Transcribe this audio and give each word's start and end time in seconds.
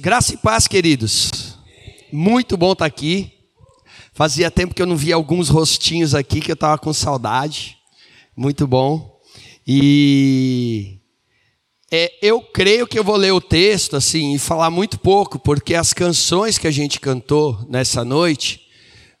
Graça 0.00 0.32
e 0.32 0.38
paz, 0.38 0.66
queridos. 0.66 1.58
Muito 2.10 2.56
bom 2.56 2.72
estar 2.72 2.86
aqui. 2.86 3.34
Fazia 4.14 4.50
tempo 4.50 4.74
que 4.74 4.80
eu 4.80 4.86
não 4.86 4.96
via 4.96 5.14
alguns 5.14 5.50
rostinhos 5.50 6.14
aqui 6.14 6.40
que 6.40 6.50
eu 6.50 6.54
estava 6.54 6.78
com 6.78 6.90
saudade. 6.90 7.76
Muito 8.34 8.66
bom. 8.66 9.20
E 9.66 11.00
é, 11.92 12.10
eu 12.22 12.40
creio 12.40 12.86
que 12.86 12.98
eu 12.98 13.04
vou 13.04 13.14
ler 13.14 13.32
o 13.32 13.42
texto 13.42 13.94
assim 13.94 14.32
e 14.34 14.38
falar 14.38 14.70
muito 14.70 14.98
pouco, 14.98 15.38
porque 15.38 15.74
as 15.74 15.92
canções 15.92 16.56
que 16.56 16.66
a 16.66 16.70
gente 16.70 16.98
cantou 16.98 17.62
nessa 17.68 18.02
noite, 18.02 18.62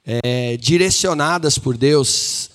é, 0.02 0.56
direcionadas 0.56 1.58
por 1.58 1.76
Deus, 1.76 2.52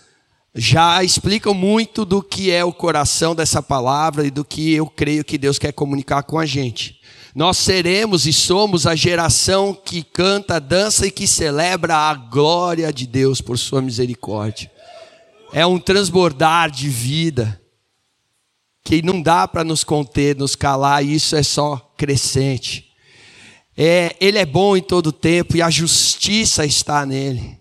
já 0.56 1.04
explicam 1.04 1.54
muito 1.54 2.04
do 2.04 2.24
que 2.24 2.50
é 2.50 2.66
o 2.66 2.74
coração 2.74 3.36
dessa 3.36 3.62
palavra 3.62 4.26
e 4.26 4.32
do 4.32 4.44
que 4.44 4.74
eu 4.74 4.88
creio 4.88 5.24
que 5.24 5.38
Deus 5.38 5.60
quer 5.60 5.74
comunicar 5.74 6.24
com 6.24 6.40
a 6.40 6.46
gente. 6.48 7.05
Nós 7.36 7.58
seremos 7.58 8.26
e 8.26 8.32
somos 8.32 8.88
a 8.88 8.96
geração 8.96 9.74
que 9.74 10.02
canta, 10.02 10.58
dança 10.58 11.06
e 11.06 11.12
que 11.12 11.28
celebra 11.28 11.94
a 11.94 12.14
glória 12.14 12.94
de 12.94 13.06
Deus 13.06 13.42
por 13.42 13.60
sua 13.60 13.82
misericórdia. 13.82 14.72
É 15.52 15.66
um 15.66 15.78
transbordar 15.78 16.72
de 16.72 16.88
vida 16.88 17.62
que 18.86 19.02
não 19.02 19.22
dá 19.22 19.46
para 19.50 19.66
nos 19.66 19.84
conter, 19.84 20.38
nos 20.38 20.56
calar, 20.56 21.04
e 21.04 21.16
isso 21.16 21.36
é 21.36 21.44
só 21.44 21.94
crescente. 21.98 22.90
É, 23.76 24.16
ele 24.22 24.38
é 24.38 24.46
bom 24.46 24.78
em 24.78 24.82
todo 24.82 25.12
tempo 25.12 25.58
e 25.58 25.62
a 25.62 25.70
justiça 25.70 26.66
está 26.66 27.06
nele. 27.06 27.60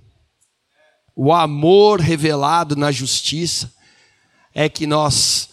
O 1.16 1.32
amor 1.32 1.98
revelado 1.98 2.76
na 2.76 2.92
justiça 2.92 3.74
é 4.54 4.68
que 4.68 4.86
nós 4.86 5.48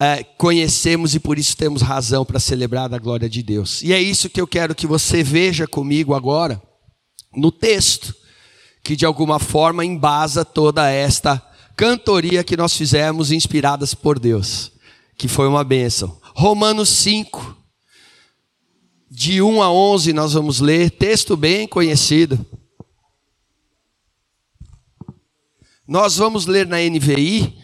é, 0.00 0.22
conhecemos 0.22 1.14
e 1.14 1.20
por 1.20 1.38
isso 1.38 1.56
temos 1.56 1.82
razão 1.82 2.24
para 2.24 2.38
celebrar 2.38 2.92
a 2.92 2.98
glória 2.98 3.28
de 3.28 3.42
Deus. 3.42 3.82
E 3.82 3.92
é 3.92 4.00
isso 4.00 4.30
que 4.30 4.40
eu 4.40 4.46
quero 4.46 4.74
que 4.74 4.86
você 4.86 5.22
veja 5.22 5.66
comigo 5.66 6.14
agora, 6.14 6.62
no 7.34 7.50
texto, 7.50 8.14
que 8.82 8.94
de 8.94 9.04
alguma 9.04 9.38
forma 9.38 9.84
embasa 9.84 10.44
toda 10.44 10.88
esta 10.88 11.44
cantoria 11.76 12.44
que 12.44 12.56
nós 12.56 12.76
fizemos 12.76 13.32
inspiradas 13.32 13.92
por 13.92 14.18
Deus, 14.18 14.72
que 15.16 15.26
foi 15.26 15.48
uma 15.48 15.64
bênção. 15.64 16.20
Romanos 16.34 16.88
5, 16.90 17.56
de 19.10 19.42
1 19.42 19.62
a 19.62 19.70
11, 19.70 20.12
nós 20.12 20.32
vamos 20.32 20.60
ler, 20.60 20.90
texto 20.90 21.36
bem 21.36 21.66
conhecido. 21.66 22.44
Nós 25.86 26.16
vamos 26.16 26.46
ler 26.46 26.66
na 26.66 26.76
NVI, 26.78 27.56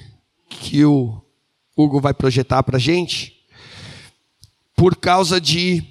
que 0.49 0.85
o 0.85 1.24
Hugo 1.77 2.01
vai 2.01 2.15
projetar 2.15 2.63
para 2.63 2.77
a 2.77 2.81
gente, 2.81 3.35
por 4.77 4.97
causa 4.97 5.41
de 5.41 5.83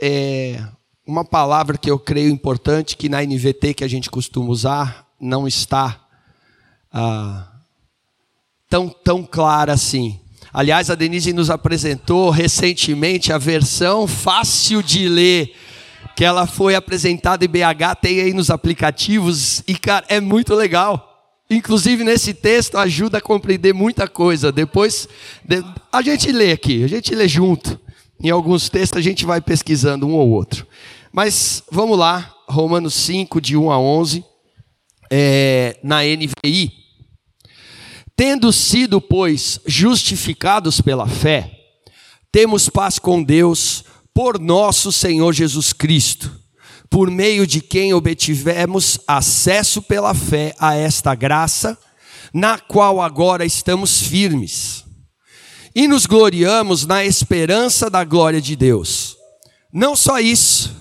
é, 0.00 0.62
uma 1.06 1.24
palavra 1.24 1.76
que 1.76 1.90
eu 1.90 1.98
creio 1.98 2.30
importante, 2.30 2.96
que 2.96 3.08
na 3.08 3.22
NVT 3.22 3.74
que 3.74 3.84
a 3.84 3.88
gente 3.88 4.10
costuma 4.10 4.50
usar, 4.50 5.06
não 5.20 5.46
está 5.46 6.00
ah, 6.92 7.48
tão, 8.68 8.88
tão 8.88 9.22
clara 9.22 9.72
assim. 9.72 10.20
Aliás, 10.52 10.90
a 10.90 10.94
Denise 10.94 11.32
nos 11.32 11.50
apresentou 11.50 12.30
recentemente 12.30 13.32
a 13.32 13.38
versão 13.38 14.06
fácil 14.06 14.82
de 14.82 15.08
ler, 15.08 15.54
que 16.14 16.24
ela 16.24 16.46
foi 16.46 16.76
apresentada 16.76 17.44
em 17.44 17.48
BH, 17.48 17.96
tem 18.00 18.20
aí 18.20 18.32
nos 18.32 18.50
aplicativos, 18.50 19.64
e 19.66 19.74
cara, 19.74 20.06
é 20.08 20.20
muito 20.20 20.54
legal. 20.54 21.13
Inclusive 21.50 22.04
nesse 22.04 22.32
texto 22.32 22.78
ajuda 22.78 23.18
a 23.18 23.20
compreender 23.20 23.74
muita 23.74 24.08
coisa. 24.08 24.50
Depois 24.50 25.08
a 25.92 26.02
gente 26.02 26.32
lê 26.32 26.52
aqui, 26.52 26.82
a 26.82 26.88
gente 26.88 27.14
lê 27.14 27.28
junto. 27.28 27.78
Em 28.22 28.30
alguns 28.30 28.70
textos 28.70 28.98
a 28.98 29.02
gente 29.02 29.26
vai 29.26 29.40
pesquisando 29.40 30.06
um 30.06 30.14
ou 30.14 30.30
outro. 30.30 30.66
Mas 31.12 31.62
vamos 31.70 31.98
lá, 31.98 32.34
Romanos 32.48 32.94
5, 32.94 33.40
de 33.40 33.56
1 33.56 33.70
a 33.70 33.78
11, 33.78 34.24
é, 35.10 35.78
na 35.82 35.98
NVI. 36.02 36.72
Tendo 38.16 38.52
sido, 38.52 39.00
pois, 39.00 39.60
justificados 39.66 40.80
pela 40.80 41.06
fé, 41.06 41.50
temos 42.32 42.68
paz 42.68 42.98
com 42.98 43.22
Deus 43.22 43.84
por 44.14 44.38
nosso 44.40 44.90
Senhor 44.90 45.32
Jesus 45.32 45.72
Cristo 45.72 46.43
por 46.94 47.10
meio 47.10 47.44
de 47.44 47.60
quem 47.60 47.92
obtivemos 47.92 49.00
acesso 49.04 49.82
pela 49.82 50.14
fé 50.14 50.54
a 50.60 50.76
esta 50.76 51.12
graça, 51.12 51.76
na 52.32 52.56
qual 52.56 53.02
agora 53.02 53.44
estamos 53.44 54.00
firmes. 54.00 54.84
E 55.74 55.88
nos 55.88 56.06
gloriamos 56.06 56.86
na 56.86 57.04
esperança 57.04 57.90
da 57.90 58.04
glória 58.04 58.40
de 58.40 58.54
Deus. 58.54 59.16
Não 59.72 59.96
só 59.96 60.20
isso, 60.20 60.72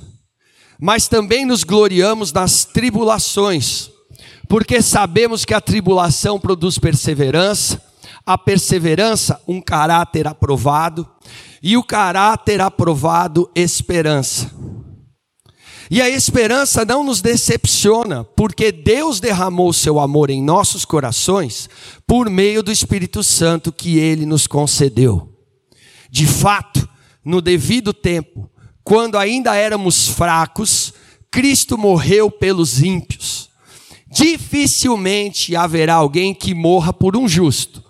mas 0.80 1.08
também 1.08 1.48
nos 1.48 1.64
gloriamos 1.64 2.32
nas 2.32 2.64
tribulações, 2.64 3.90
porque 4.48 4.84
sabemos 4.84 5.44
que 5.44 5.56
a 5.56 5.60
tribulação 5.60 6.40
produz 6.40 6.78
perseverança, 6.78 7.82
a 8.24 8.38
perseverança, 8.38 9.42
um 9.48 9.60
caráter 9.60 10.28
aprovado, 10.28 11.10
e 11.60 11.76
o 11.76 11.84
caráter 11.84 12.62
aprovado, 12.62 13.50
esperança. 13.56 14.52
E 15.94 16.02
a 16.02 16.10
esperança 16.10 16.84
não 16.84 17.04
nos 17.04 17.22
decepciona, 17.22 18.24
porque 18.24 18.72
Deus 18.72 19.20
derramou 19.20 19.72
seu 19.72 20.00
amor 20.00 20.32
em 20.32 20.42
nossos 20.42 20.86
corações 20.86 21.70
por 22.08 22.32
meio 22.32 22.64
do 22.64 22.72
Espírito 22.72 23.22
Santo 23.22 23.72
que 23.72 24.00
ele 24.00 24.26
nos 24.26 24.48
concedeu. 24.48 25.32
De 26.10 26.26
fato, 26.26 26.90
no 27.24 27.40
devido 27.40 27.94
tempo, 27.94 28.50
quando 28.84 29.20
ainda 29.20 29.56
éramos 29.56 30.08
fracos, 30.08 30.96
Cristo 31.30 31.78
morreu 31.78 32.32
pelos 32.32 32.82
ímpios. 32.82 33.52
Dificilmente 34.10 35.56
haverá 35.56 35.94
alguém 35.94 36.34
que 36.34 36.56
morra 36.56 36.92
por 36.92 37.16
um 37.16 37.28
justo. 37.28 37.84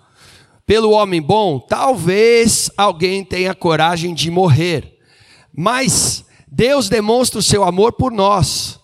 Pelo 0.66 0.90
homem 0.90 1.22
bom, 1.22 1.58
talvez 1.58 2.70
alguém 2.76 3.24
tenha 3.24 3.54
coragem 3.54 4.12
de 4.12 4.30
morrer. 4.30 4.98
Mas 5.56 6.23
Deus 6.54 6.88
demonstra 6.88 7.40
o 7.40 7.42
seu 7.42 7.64
amor 7.64 7.94
por 7.94 8.12
nós. 8.12 8.78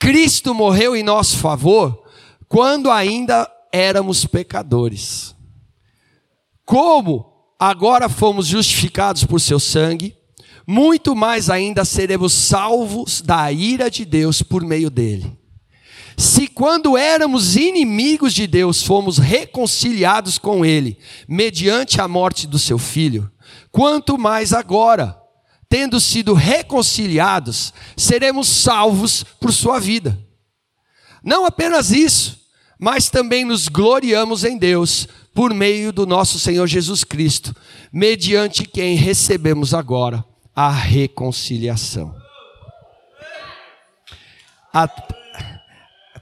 Cristo 0.00 0.52
morreu 0.52 0.96
em 0.96 1.04
nosso 1.04 1.38
favor 1.38 2.02
quando 2.48 2.90
ainda 2.90 3.48
éramos 3.72 4.24
pecadores. 4.24 5.32
Como 6.64 7.32
agora 7.60 8.08
fomos 8.08 8.48
justificados 8.48 9.22
por 9.22 9.40
seu 9.40 9.60
sangue, 9.60 10.16
muito 10.66 11.14
mais 11.14 11.48
ainda 11.48 11.84
seremos 11.84 12.32
salvos 12.32 13.22
da 13.22 13.52
ira 13.52 13.88
de 13.88 14.04
Deus 14.04 14.42
por 14.42 14.64
meio 14.64 14.90
dele. 14.90 15.38
Se 16.16 16.48
quando 16.48 16.96
éramos 16.96 17.54
inimigos 17.54 18.34
de 18.34 18.48
Deus 18.48 18.82
fomos 18.82 19.16
reconciliados 19.18 20.38
com 20.38 20.64
ele, 20.64 20.98
mediante 21.28 22.00
a 22.00 22.08
morte 22.08 22.48
do 22.48 22.58
seu 22.58 22.78
filho, 22.78 23.30
quanto 23.70 24.18
mais 24.18 24.52
agora, 24.52 25.16
tendo 25.68 26.00
sido 26.00 26.32
reconciliados, 26.34 27.72
seremos 27.96 28.48
salvos 28.48 29.24
por 29.40 29.52
sua 29.52 29.78
vida. 29.78 30.18
Não 31.22 31.44
apenas 31.44 31.90
isso, 31.90 32.38
mas 32.78 33.10
também 33.10 33.44
nos 33.44 33.68
gloriamos 33.68 34.44
em 34.44 34.56
Deus 34.56 35.08
por 35.34 35.52
meio 35.52 35.92
do 35.92 36.06
nosso 36.06 36.38
Senhor 36.38 36.66
Jesus 36.66 37.04
Cristo, 37.04 37.54
mediante 37.92 38.64
quem 38.64 38.96
recebemos 38.96 39.74
agora 39.74 40.24
a 40.54 40.70
reconciliação. 40.70 42.14
A... 44.72 44.88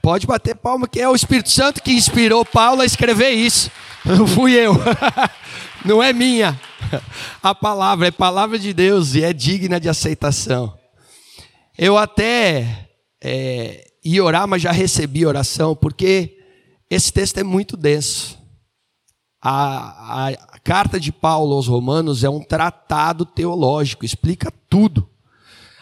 Pode 0.01 0.27
bater 0.27 0.55
palma, 0.55 0.87
que 0.87 0.99
é 0.99 1.09
o 1.09 1.15
Espírito 1.15 1.49
Santo 1.49 1.81
que 1.81 1.91
inspirou 1.91 2.45
Paulo 2.45 2.81
a 2.81 2.85
escrever 2.85 3.31
isso. 3.31 3.71
Não 4.03 4.27
fui 4.27 4.53
eu. 4.53 4.73
Não 5.83 6.01
é 6.01 6.13
minha. 6.13 6.59
A 7.41 7.53
palavra 7.53 8.07
é 8.07 8.11
palavra 8.11 8.57
de 8.57 8.73
Deus 8.73 9.15
e 9.15 9.23
é 9.23 9.33
digna 9.33 9.79
de 9.79 9.89
aceitação. 9.89 10.77
Eu 11.77 11.97
até 11.97 12.89
é, 13.21 13.87
ia 14.03 14.23
orar, 14.23 14.47
mas 14.47 14.61
já 14.61 14.71
recebi 14.71 15.25
oração, 15.25 15.75
porque 15.75 16.37
esse 16.89 17.11
texto 17.11 17.37
é 17.37 17.43
muito 17.43 17.75
denso. 17.75 18.37
A, 19.41 20.27
a, 20.27 20.29
a 20.29 20.59
carta 20.59 20.99
de 20.99 21.11
Paulo 21.11 21.55
aos 21.55 21.67
Romanos 21.67 22.23
é 22.23 22.29
um 22.29 22.41
tratado 22.41 23.25
teológico, 23.25 24.05
explica 24.05 24.51
tudo. 24.69 25.09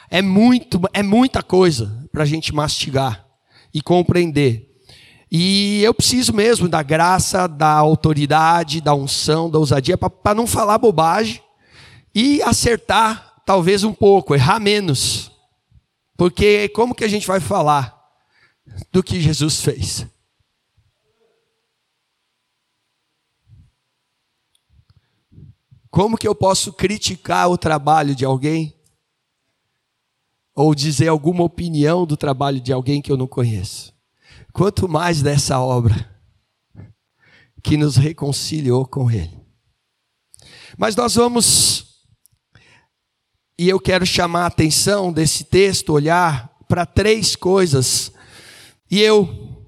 É 0.09 0.21
muito, 0.21 0.81
é 0.93 1.01
muita 1.01 1.41
coisa 1.41 2.07
para 2.11 2.23
a 2.23 2.25
gente 2.25 2.53
mastigar 2.53 3.25
e 3.73 3.81
compreender. 3.81 4.72
E 5.35 5.81
eu 5.81 5.95
preciso 5.95 6.31
mesmo 6.31 6.69
da 6.69 6.83
graça, 6.83 7.47
da 7.47 7.73
autoridade, 7.73 8.79
da 8.79 8.93
unção, 8.93 9.49
da 9.49 9.57
ousadia, 9.57 9.97
para 9.97 10.35
não 10.35 10.45
falar 10.45 10.77
bobagem 10.77 11.41
e 12.13 12.39
acertar 12.43 13.41
talvez 13.43 13.83
um 13.83 13.91
pouco, 13.91 14.35
errar 14.35 14.59
menos. 14.59 15.31
Porque 16.15 16.69
como 16.69 16.93
que 16.93 17.03
a 17.03 17.07
gente 17.07 17.25
vai 17.25 17.39
falar 17.39 17.99
do 18.91 19.01
que 19.01 19.19
Jesus 19.19 19.59
fez? 19.59 20.05
Como 25.89 26.15
que 26.15 26.27
eu 26.27 26.35
posso 26.35 26.71
criticar 26.71 27.49
o 27.49 27.57
trabalho 27.57 28.15
de 28.15 28.23
alguém 28.23 28.79
ou 30.55 30.75
dizer 30.75 31.07
alguma 31.07 31.43
opinião 31.43 32.05
do 32.05 32.15
trabalho 32.15 32.61
de 32.61 32.71
alguém 32.71 33.01
que 33.01 33.11
eu 33.11 33.17
não 33.17 33.27
conheço. 33.27 33.92
Quanto 34.53 34.87
mais 34.87 35.23
dessa 35.23 35.59
obra 35.59 36.13
que 37.63 37.75
nos 37.75 37.95
reconciliou 37.95 38.85
com 38.85 39.09
Ele. 39.09 39.41
Mas 40.77 40.95
nós 40.95 41.15
vamos, 41.15 42.05
e 43.57 43.67
eu 43.67 43.79
quero 43.79 44.05
chamar 44.05 44.43
a 44.43 44.47
atenção 44.47 45.11
desse 45.11 45.45
texto, 45.45 45.93
olhar 45.93 46.55
para 46.67 46.85
três 46.85 47.35
coisas, 47.35 48.11
e 48.91 49.01
eu 49.01 49.67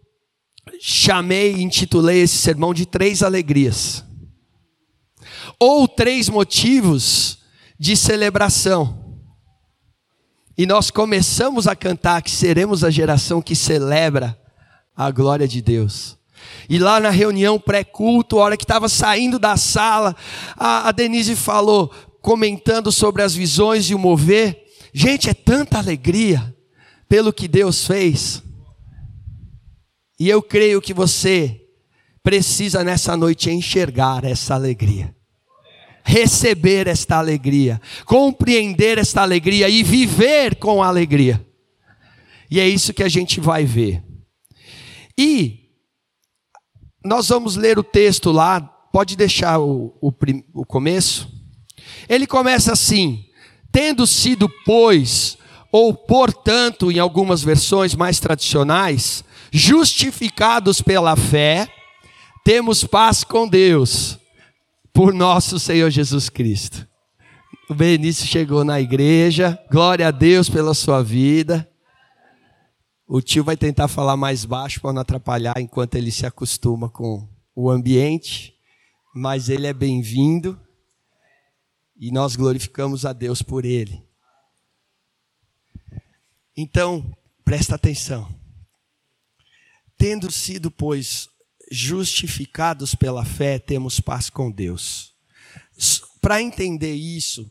chamei 0.80 1.56
e 1.56 1.64
intitulei 1.64 2.22
esse 2.22 2.38
sermão 2.38 2.74
de 2.74 2.86
Três 2.86 3.24
Alegrias, 3.24 4.04
ou 5.60 5.88
Três 5.88 6.30
Motivos 6.30 7.40
de 7.80 7.96
Celebração. 7.96 9.04
E 10.58 10.66
nós 10.66 10.92
começamos 10.92 11.68
a 11.68 11.76
cantar 11.76 12.22
que 12.22 12.32
seremos 12.32 12.84
a 12.84 12.90
geração 12.90 13.42
que 13.42 13.56
celebra 13.56 14.40
a 14.96 15.12
glória 15.12 15.48
de 15.48 15.62
Deus. 15.62 16.18
E 16.70 16.78
lá 16.78 17.00
na 17.00 17.10
reunião 17.10 17.60
pré-culto, 17.60 18.40
a 18.40 18.44
hora 18.44 18.58
que 18.58 18.64
estava 18.64 18.88
saindo 18.88 19.40
da 19.40 19.58
sala, 19.58 20.16
a, 20.56 20.90
a 20.90 20.92
Denise 20.92 21.36
falou, 21.36 21.92
comentando 22.22 22.92
sobre 22.92 23.22
as 23.22 23.36
visões 23.36 23.90
e 23.90 23.96
o 23.96 24.00
mover. 24.00 24.64
Gente, 24.94 25.30
é 25.30 25.34
tanta 25.34 25.78
alegria 25.78 26.56
pelo 27.10 27.34
que 27.34 27.48
Deus 27.48 27.86
fez. 27.86 28.44
E 30.20 30.30
eu 30.30 30.42
creio 30.42 30.82
que 30.82 30.94
você 30.94 31.62
precisa 32.24 32.84
nessa 32.84 33.18
noite 33.18 33.50
enxergar 33.52 34.24
essa 34.24 34.56
alegria 34.56 35.16
receber 36.06 36.88
esta 36.88 37.18
alegria, 37.18 37.82
compreender 38.06 39.00
esta 39.00 39.24
alegria 39.24 39.68
e 39.68 39.82
viver 39.82 40.56
com 40.56 40.84
alegria. 40.84 41.44
E 42.50 42.60
é 42.60 42.70
isso 42.70 42.94
que 42.94 43.02
a 43.02 43.10
gente 43.10 43.40
vai 43.40 43.66
ver. 43.66 44.04
E 45.18 45.66
nós 47.04 47.30
vamos 47.30 47.56
ler 47.56 47.78
o 47.78 47.84
texto 47.84 48.32
lá, 48.32 48.60
pode 48.60 49.16
deixar 49.16 49.60
o, 49.60 49.96
o, 50.02 50.12
o 50.54 50.66
começo. 50.66 51.30
Ele 52.10 52.26
começa 52.26 52.74
assim: 52.74 53.26
tendo 53.72 54.08
sido, 54.08 54.50
pois, 54.66 55.38
ou 55.72 55.94
portanto, 55.94 56.92
em 56.92 57.00
algumas 57.00 57.44
versões 57.44 57.94
mais 57.96 58.20
tradicionais, 58.20 59.24
justificados 59.52 60.82
pela 60.82 61.16
fé, 61.16 61.68
temos 62.44 62.84
paz 62.84 63.24
com 63.24 63.48
Deus 63.48 64.18
por 64.94 65.14
nosso 65.14 65.60
Senhor 65.60 65.90
Jesus 65.90 66.30
Cristo. 66.30 66.88
O 67.70 67.74
Benício 67.74 68.26
chegou 68.28 68.64
na 68.64 68.80
igreja, 68.80 69.60
glória 69.72 70.08
a 70.08 70.12
Deus 70.12 70.50
pela 70.50 70.74
sua 70.74 71.04
vida. 71.04 71.68
O 73.08 73.22
tio 73.22 73.44
vai 73.44 73.56
tentar 73.56 73.88
falar 73.88 74.18
mais 74.18 74.46
baixo 74.46 74.82
para 74.82 74.92
não 74.92 75.02
atrapalhar 75.02 75.60
enquanto 75.60 75.94
ele 75.94 76.12
se 76.12 76.26
acostuma 76.26 76.90
com 76.90 77.28
o 77.56 77.70
ambiente, 77.70 78.56
mas 79.14 79.48
ele 79.48 79.68
é 79.68 79.74
bem-vindo 79.74 80.60
e 81.96 82.12
nós 82.12 82.36
glorificamos 82.36 83.06
a 83.06 83.14
Deus 83.14 83.44
por 83.44 83.64
ele. 83.64 84.04
Então, 86.58 87.16
presta 87.44 87.76
atenção. 87.76 88.28
Tendo 89.96 90.32
sido, 90.32 90.72
pois, 90.72 91.30
justificados 91.72 92.96
pela 92.96 93.24
fé, 93.24 93.60
temos 93.60 94.00
paz 94.00 94.32
com 94.32 94.50
Deus. 94.50 95.14
Para 96.20 96.42
entender 96.42 96.96
isso 96.96 97.50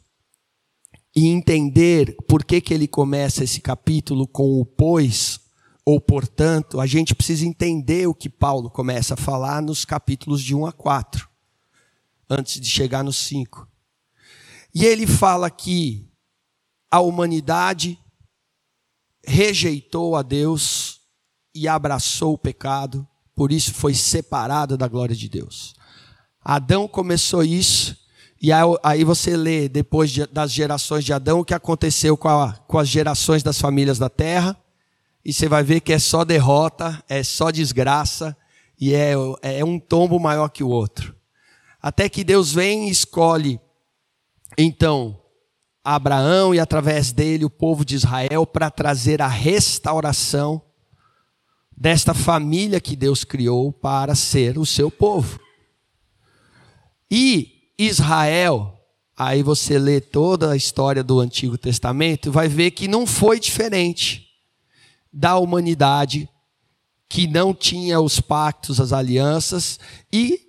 e 1.15 1.29
entender 1.29 2.17
por 2.27 2.45
que, 2.45 2.61
que 2.61 2.75
ele 2.75 2.89
começa 2.89 3.45
esse 3.45 3.61
capítulo 3.61 4.27
com 4.27 4.61
o 4.61 4.67
pois 4.67 5.44
ou 5.85 6.01
portanto, 6.01 6.81
a 6.81 6.87
gente 6.87 7.15
precisa 7.15 7.45
entender 7.45 8.07
o 8.07 8.15
que 8.15 8.31
Paulo 8.31 8.71
começa 8.71 9.15
a 9.15 9.19
falar 9.19 9.61
nos 9.61 9.85
capítulos 9.85 10.43
de 10.43 10.55
1 10.55 10.67
a 10.67 10.73
4, 10.73 11.29
antes 12.29 12.59
de 12.59 12.69
chegar 12.69 13.05
no 13.05 13.13
5. 13.13 13.69
E 14.75 14.85
ele 14.85 15.07
fala 15.07 15.51
que 15.51 16.09
a 16.91 17.01
humanidade 17.01 17.99
rejeitou 19.27 20.17
a 20.17 20.23
Deus 20.23 21.01
e 21.55 21.69
abraçou 21.69 22.33
o 22.33 22.39
pecado, 22.39 23.07
por 23.35 23.53
isso 23.53 23.75
foi 23.75 23.95
separado 23.95 24.77
da 24.79 24.89
glória 24.89 25.15
de 25.15 25.29
Deus. 25.29 25.75
Adão 26.43 26.89
começou 26.89 27.45
isso, 27.45 27.97
e 28.41 28.51
aí 28.83 29.05
você 29.05 29.37
lê, 29.37 29.69
depois 29.69 30.15
das 30.29 30.51
gerações 30.51 31.05
de 31.05 31.13
Adão, 31.13 31.41
o 31.41 31.45
que 31.45 31.55
aconteceu 31.55 32.17
com, 32.17 32.29
a, 32.29 32.53
com 32.53 32.79
as 32.79 32.89
gerações 32.89 33.43
das 33.43 33.61
famílias 33.61 33.99
da 33.99 34.09
terra, 34.09 34.57
e 35.25 35.33
você 35.33 35.49
vai 35.49 35.63
ver 35.63 35.81
que 35.81 35.93
é 35.93 35.99
só 35.99 36.25
derrota, 36.25 37.03
é 37.09 37.23
só 37.23 37.51
desgraça, 37.51 38.37
e 38.79 38.95
é, 38.95 39.15
é 39.43 39.65
um 39.65 39.79
tombo 39.79 40.21
maior 40.21 40.49
que 40.49 40.63
o 40.63 40.69
outro. 40.69 41.15
Até 41.81 42.09
que 42.09 42.23
Deus 42.23 42.53
vem 42.53 42.89
e 42.89 42.91
escolhe, 42.91 43.59
então, 44.59 45.19
Abraão 45.83 46.55
e 46.55 46.61
através 46.61 47.11
dele 47.11 47.45
o 47.45 47.51
povo 47.51 47.85
de 47.85 47.95
Israel 47.95 48.47
para 48.47 48.71
trazer 48.71 49.23
a 49.23 49.27
restauração 49.27 50.63
desta 51.77 52.15
família 52.15 52.81
que 52.81 52.95
Deus 52.95 53.25
criou 53.25 53.73
para 53.73 54.15
ser 54.15 54.59
o 54.59 54.67
seu 54.67 54.91
povo. 54.91 55.41
E 57.11 57.73
Israel, 57.79 58.79
aí 59.17 59.43
você 59.43 59.79
lê 59.79 60.01
toda 60.01 60.53
a 60.53 60.57
história 60.57 61.03
do 61.03 61.19
Antigo 61.19 61.59
Testamento, 61.59 62.31
vai 62.31 62.49
ver 62.49 62.71
que 62.71 62.87
não 62.87 63.07
foi 63.07 63.41
diferente 63.41 64.24
da 65.15 65.39
humanidade 65.39 66.29
que 67.09 67.29
não 67.29 67.55
tinha 67.55 68.01
os 68.01 68.19
pactos, 68.19 68.81
as 68.81 68.93
alianças 68.93 69.79
e 70.13 70.41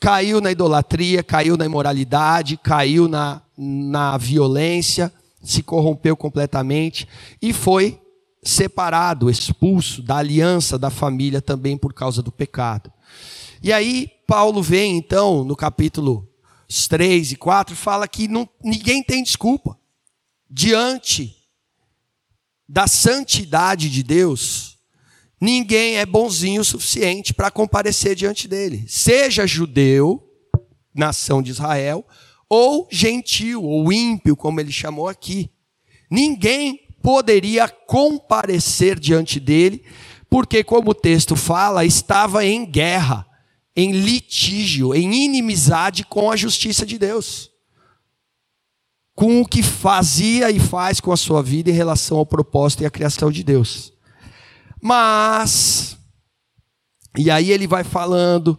caiu 0.00 0.40
na 0.40 0.50
idolatria, 0.50 1.22
caiu 1.22 1.54
na 1.54 1.66
imoralidade, 1.66 2.56
caiu 2.56 3.06
na, 3.06 3.42
na 3.54 4.16
violência, 4.16 5.12
se 5.42 5.62
corrompeu 5.62 6.16
completamente 6.16 7.06
e 7.42 7.52
foi 7.52 8.00
separado, 8.42 9.28
expulso 9.28 10.00
da 10.00 10.16
aliança 10.16 10.78
da 10.78 10.88
família 10.88 11.42
também 11.42 11.76
por 11.76 11.92
causa 11.92 12.22
do 12.22 12.32
pecado. 12.32 12.90
E 13.62 13.70
aí, 13.70 14.10
Paulo 14.26 14.62
vem 14.62 14.96
então, 14.96 15.44
no 15.44 15.54
capítulo 15.54 16.26
3 16.88 17.32
e 17.32 17.36
4, 17.36 17.76
fala 17.76 18.08
que 18.08 18.26
não, 18.26 18.48
ninguém 18.64 19.02
tem 19.02 19.22
desculpa 19.22 19.76
diante 20.48 21.36
da 22.70 22.86
santidade 22.86 23.90
de 23.90 24.00
Deus. 24.04 24.78
Ninguém 25.40 25.96
é 25.96 26.06
bonzinho 26.06 26.60
o 26.60 26.64
suficiente 26.64 27.34
para 27.34 27.50
comparecer 27.50 28.14
diante 28.14 28.46
dele, 28.46 28.84
seja 28.86 29.44
judeu, 29.44 30.22
nação 30.94 31.42
de 31.42 31.50
Israel, 31.50 32.06
ou 32.48 32.86
gentil, 32.88 33.64
ou 33.64 33.92
ímpio, 33.92 34.36
como 34.36 34.60
ele 34.60 34.70
chamou 34.70 35.08
aqui. 35.08 35.50
Ninguém 36.08 36.80
poderia 37.02 37.68
comparecer 37.68 39.00
diante 39.00 39.40
dele, 39.40 39.82
porque, 40.28 40.62
como 40.62 40.90
o 40.90 40.94
texto 40.94 41.34
fala, 41.34 41.84
estava 41.84 42.44
em 42.44 42.64
guerra, 42.64 43.26
em 43.74 43.90
litígio, 43.90 44.94
em 44.94 45.24
inimizade 45.24 46.04
com 46.04 46.30
a 46.30 46.36
justiça 46.36 46.86
de 46.86 46.98
Deus. 46.98 47.49
Com 49.20 49.42
o 49.42 49.46
que 49.46 49.62
fazia 49.62 50.50
e 50.50 50.58
faz 50.58 50.98
com 50.98 51.12
a 51.12 51.16
sua 51.16 51.42
vida 51.42 51.68
em 51.68 51.74
relação 51.74 52.16
ao 52.16 52.24
propósito 52.24 52.82
e 52.82 52.86
à 52.86 52.90
criação 52.90 53.30
de 53.30 53.44
Deus. 53.44 53.92
Mas, 54.80 55.98
e 57.18 57.30
aí 57.30 57.50
ele 57.50 57.66
vai 57.66 57.84
falando, 57.84 58.58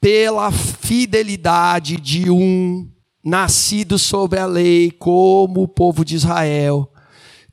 pela 0.00 0.52
fidelidade 0.52 1.96
de 1.96 2.30
um 2.30 2.88
nascido 3.24 3.98
sobre 3.98 4.38
a 4.38 4.46
lei, 4.46 4.92
como 4.92 5.64
o 5.64 5.68
povo 5.68 6.04
de 6.04 6.14
Israel, 6.14 6.88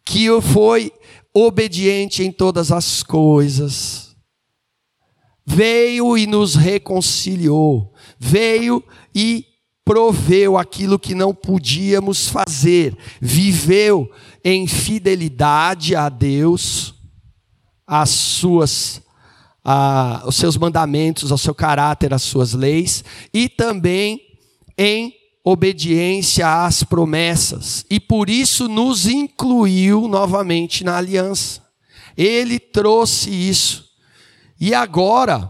que 0.06 0.28
foi 0.40 0.92
obediente 1.34 2.22
em 2.22 2.32
todas 2.32 2.72
as 2.72 3.02
coisas, 3.02 4.16
veio 5.44 6.16
e 6.16 6.28
nos 6.28 6.54
reconciliou, 6.54 7.92
veio 8.20 8.84
e 9.16 9.47
proveu 9.88 10.58
aquilo 10.58 11.00
que 11.00 11.16
não 11.16 11.34
podíamos 11.34 12.28
fazer, 12.28 12.98
viveu 13.22 14.12
em 14.44 14.68
fidelidade 14.68 15.96
a 15.96 16.10
Deus, 16.10 16.94
às 17.88 18.10
suas 18.10 19.02
a, 19.64 20.24
os 20.26 20.36
seus 20.36 20.58
mandamentos, 20.58 21.32
ao 21.32 21.38
seu 21.38 21.56
caráter, 21.56 22.14
às 22.14 22.22
suas 22.22 22.54
leis, 22.54 23.04
e 23.34 23.48
também 23.48 24.22
em 24.78 25.14
obediência 25.44 26.66
às 26.66 26.84
promessas 26.84 27.86
e 27.90 28.02
por 28.02 28.30
isso 28.30 28.68
nos 28.68 29.08
incluiu 29.08 30.06
novamente 30.06 30.84
na 30.84 30.98
aliança. 30.98 31.66
Ele 32.18 32.60
trouxe 32.60 33.30
isso. 33.30 33.86
E 34.60 34.74
agora 34.74 35.50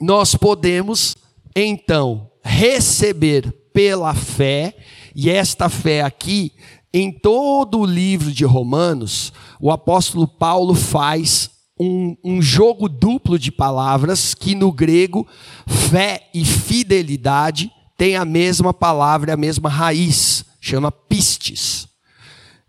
nós 0.00 0.34
podemos 0.34 1.14
então 1.54 2.31
receber 2.42 3.50
pela 3.72 4.14
fé, 4.14 4.76
e 5.14 5.30
esta 5.30 5.68
fé 5.68 6.02
aqui 6.02 6.52
em 6.92 7.10
todo 7.10 7.78
o 7.78 7.86
livro 7.86 8.30
de 8.30 8.44
Romanos, 8.44 9.32
o 9.60 9.70
apóstolo 9.70 10.28
Paulo 10.28 10.74
faz 10.74 11.50
um, 11.78 12.16
um, 12.22 12.42
jogo 12.42 12.88
duplo 12.88 13.38
de 13.38 13.50
palavras 13.50 14.34
que 14.34 14.54
no 14.54 14.70
grego 14.70 15.26
fé 15.66 16.28
e 16.34 16.44
fidelidade 16.44 17.70
têm 17.96 18.16
a 18.16 18.24
mesma 18.24 18.74
palavra, 18.74 19.32
a 19.32 19.36
mesma 19.36 19.70
raiz, 19.70 20.44
chama 20.60 20.92
pistes. 20.92 21.88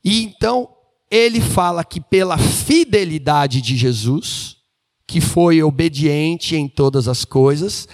E 0.04 0.24
então 0.24 0.70
ele 1.12 1.42
fala 1.42 1.84
que 1.84 2.00
pela 2.00 2.38
fidelidade 2.38 3.62
de 3.62 3.76
Jesus, 3.76 4.58
que 5.06 5.20
foi 5.22 5.62
obediente 5.62 6.56
em 6.56 6.68
todas 6.68 7.08
as 7.08 7.26
coisas, 7.26 7.88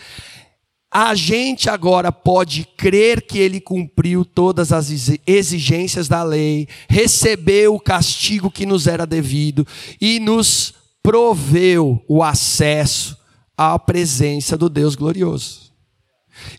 a 0.91 1.13
gente 1.13 1.69
agora 1.69 2.12
pode 2.12 2.65
crer 2.75 3.22
que 3.22 3.38
ele 3.38 3.62
cumpriu 3.62 4.25
todas 4.25 4.72
as 4.72 4.89
exigências 5.25 6.08
da 6.08 6.24
lei, 6.24 6.67
recebeu 6.89 7.75
o 7.75 7.79
castigo 7.79 8.50
que 8.50 8.65
nos 8.65 8.88
era 8.88 9.05
devido 9.05 9.65
e 10.01 10.19
nos 10.19 10.74
proveu 11.03 12.03
o 12.08 12.24
acesso 12.24 13.17
à 13.55 13.77
presença 13.77 14.58
do 14.58 14.67
Deus 14.67 14.96
glorioso. 14.96 15.72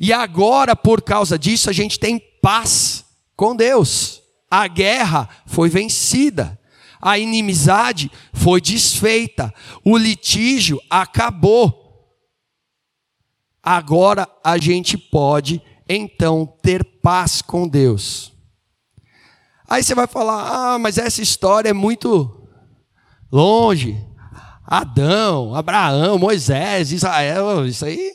E 0.01 0.13
agora, 0.13 0.77
por 0.77 1.03
causa 1.03 1.39
disso, 1.39 1.69
a 1.69 1.73
gente 1.73 1.99
tem 1.99 2.21
paz 2.41 3.05
com 3.35 3.57
Deus. 3.57 4.23
A 4.51 4.69
guerra 4.69 5.29
foi 5.47 5.69
vencida, 5.69 6.59
a 7.01 7.19
inimizade 7.19 8.11
foi 8.33 8.61
desfeita, 8.61 9.53
o 9.85 9.97
litígio 9.97 10.81
acabou. 10.89 11.80
Agora 13.63 14.29
a 14.43 14.57
gente 14.57 14.97
pode 14.97 15.63
então 15.89 16.47
ter 16.63 16.85
paz 17.03 17.43
com 17.43 17.69
Deus. 17.69 18.33
Aí 19.69 19.83
você 19.83 19.95
vai 19.95 20.07
falar: 20.07 20.75
ah, 20.75 20.79
mas 20.79 20.99
essa 20.99 21.23
história 21.23 21.69
é 21.69 21.75
muito 21.75 22.49
longe. 23.31 23.97
Adão, 24.67 25.55
Abraão, 25.55 26.19
Moisés, 26.19 26.93
Israel, 26.93 27.67
isso 27.67 27.85
aí. 27.85 28.13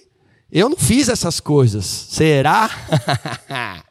Eu 0.52 0.70
não 0.70 0.78
fiz 0.78 1.10
essas 1.10 1.42
coisas. 1.42 1.86
Será? 1.86 2.70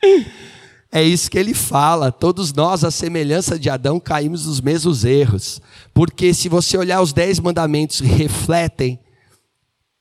é 0.90 1.02
isso 1.02 1.30
que 1.30 1.38
ele 1.38 1.52
fala. 1.52 2.10
Todos 2.10 2.54
nós, 2.54 2.84
à 2.84 2.90
semelhança 2.90 3.58
de 3.58 3.68
Adão, 3.68 4.00
caímos 4.00 4.46
nos 4.46 4.62
mesmos 4.62 5.04
erros. 5.04 5.60
Porque 5.92 6.32
se 6.32 6.48
você 6.48 6.78
olhar 6.78 7.02
os 7.02 7.12
dez 7.12 7.38
mandamentos, 7.38 8.00
refletem 8.00 8.98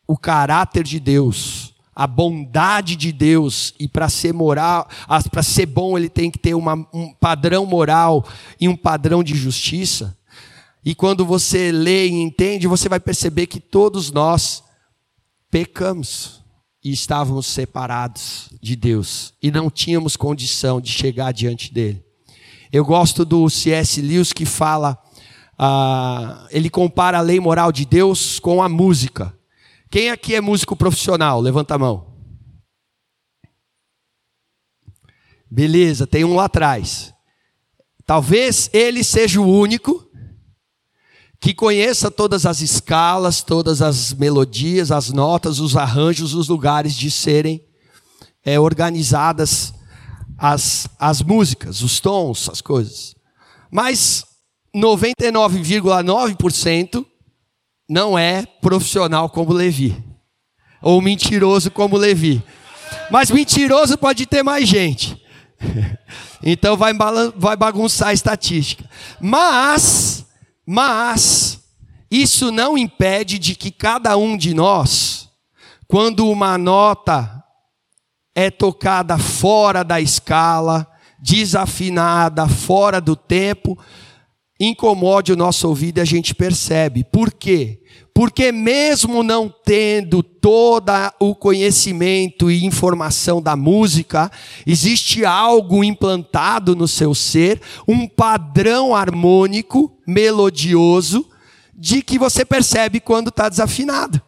o 0.08 0.18
caráter 0.18 0.84
de 0.84 1.00
Deus, 1.00 1.74
a 1.96 2.08
bondade 2.08 2.96
de 2.96 3.12
Deus, 3.12 3.74
e 3.80 3.88
para 3.88 4.10
ser 4.10 4.34
moral, 4.34 4.88
para 5.32 5.44
ser 5.44 5.66
bom, 5.66 5.98
ele 5.98 6.10
tem 6.10 6.32
que 6.32 6.40
ter 6.40 6.54
uma, 6.54 6.88
um 6.94 7.14
padrão 7.14 7.66
moral 7.66 8.26
e 8.60 8.68
um 8.68 8.76
padrão 8.76 9.24
de 9.24 9.36
justiça. 9.36 10.18
E 10.84 10.94
quando 10.94 11.26
você 11.26 11.72
lê 11.72 12.08
e 12.08 12.12
entende, 12.12 12.68
você 12.68 12.90
vai 12.90 13.00
perceber 13.00 13.48
que 13.48 13.60
todos 13.60 14.12
nós 14.12 14.64
pecamos 15.50 16.44
e 16.84 16.92
estávamos 16.92 17.46
separados 17.46 18.50
de 18.62 18.76
Deus 18.76 19.34
e 19.42 19.50
não 19.50 19.70
tínhamos 19.70 20.18
condição 20.18 20.82
de 20.82 20.92
chegar 20.92 21.32
diante 21.32 21.74
dele. 21.74 22.04
Eu 22.72 22.84
gosto 22.84 23.24
do 23.24 23.50
C.S. 23.50 24.02
Lewis 24.02 24.34
que 24.34 24.46
fala, 24.46 24.98
uh, 25.60 26.48
ele 26.50 26.70
compara 26.70 27.20
a 27.20 27.22
lei 27.22 27.40
moral 27.40 27.72
de 27.72 27.86
Deus 27.86 28.40
com 28.40 28.62
a 28.62 28.68
música. 28.68 29.34
Quem 29.94 30.10
aqui 30.10 30.34
é 30.34 30.42
músico 30.42 30.76
profissional? 30.76 31.40
Levanta 31.40 31.76
a 31.76 31.78
mão. 31.78 32.08
Beleza, 35.52 36.08
tem 36.08 36.26
um 36.26 36.34
lá 36.34 36.46
atrás. 36.46 37.14
Talvez 38.04 38.72
ele 38.74 39.04
seja 39.04 39.40
o 39.40 39.48
único 39.48 40.04
que 41.40 41.54
conheça 41.54 42.10
todas 42.10 42.48
as 42.48 42.60
escalas, 42.60 43.44
todas 43.44 43.84
as 43.84 44.14
melodias, 44.14 44.92
as 44.92 45.12
notas, 45.12 45.60
os 45.60 45.78
arranjos, 45.78 46.34
os 46.34 46.48
lugares 46.48 46.96
de 46.96 47.12
serem 47.12 47.64
é, 48.44 48.60
organizadas 48.60 49.76
as, 50.36 50.88
as 50.98 51.22
músicas, 51.22 51.84
os 51.84 52.00
tons, 52.00 52.50
as 52.50 52.62
coisas. 52.62 53.14
Mas 53.70 54.26
99,9% 54.76 57.13
não 57.90 58.18
é 58.18 58.46
profissional 58.62 59.30
como 59.30 59.54
Levi, 59.54 59.96
ou 60.82 61.02
mentiroso 61.02 61.70
como 61.72 61.98
Levi. 61.98 62.44
Mas 63.12 63.32
mentiroso 63.32 63.98
pode 63.98 64.26
ter 64.26 64.44
mais 64.44 64.68
gente. 64.68 65.22
Então 66.46 66.76
vai, 66.76 66.92
vai 67.38 67.56
bagunçar 67.56 68.10
a 68.10 68.14
estatística. 68.14 68.84
Mas, 69.18 70.26
mas, 70.66 71.58
isso 72.12 72.52
não 72.52 72.78
impede 72.78 73.40
de 73.40 73.56
que 73.56 73.72
cada 73.72 74.18
um 74.18 74.36
de 74.36 74.54
nós, 74.54 75.30
quando 75.88 76.30
uma 76.30 76.58
nota 76.58 77.42
é 78.36 78.52
tocada 78.52 79.18
fora 79.18 79.84
da 79.84 80.02
escala, 80.02 80.86
desafinada, 81.18 82.48
fora 82.50 83.00
do 83.00 83.16
tempo, 83.16 83.78
incomode 84.64 85.32
o 85.32 85.36
nosso 85.36 85.68
ouvido 85.68 85.98
e 85.98 86.02
a 86.02 86.06
gente 86.06 86.34
percebe. 86.34 87.04
Por 87.04 87.32
quê? 87.32 87.80
Porque 88.14 88.52
mesmo 88.52 89.24
não 89.24 89.54
tendo 89.66 90.22
todo 90.22 90.92
o 91.20 91.34
conhecimento 91.34 92.52
e 92.52 92.64
informação 92.64 93.42
da 93.42 93.56
música, 93.56 94.32
existe 94.68 95.26
algo 95.26 95.84
implantado 95.84 96.76
no 96.76 96.88
seu 96.88 97.16
ser, 97.16 97.60
um 97.88 98.08
padrão 98.08 98.96
harmônico, 98.96 99.92
melodioso, 100.06 101.28
de 101.74 102.04
que 102.04 102.20
você 102.20 102.46
percebe 102.46 103.00
quando 103.00 103.30
está 103.30 103.50
desafinado. 103.50 104.22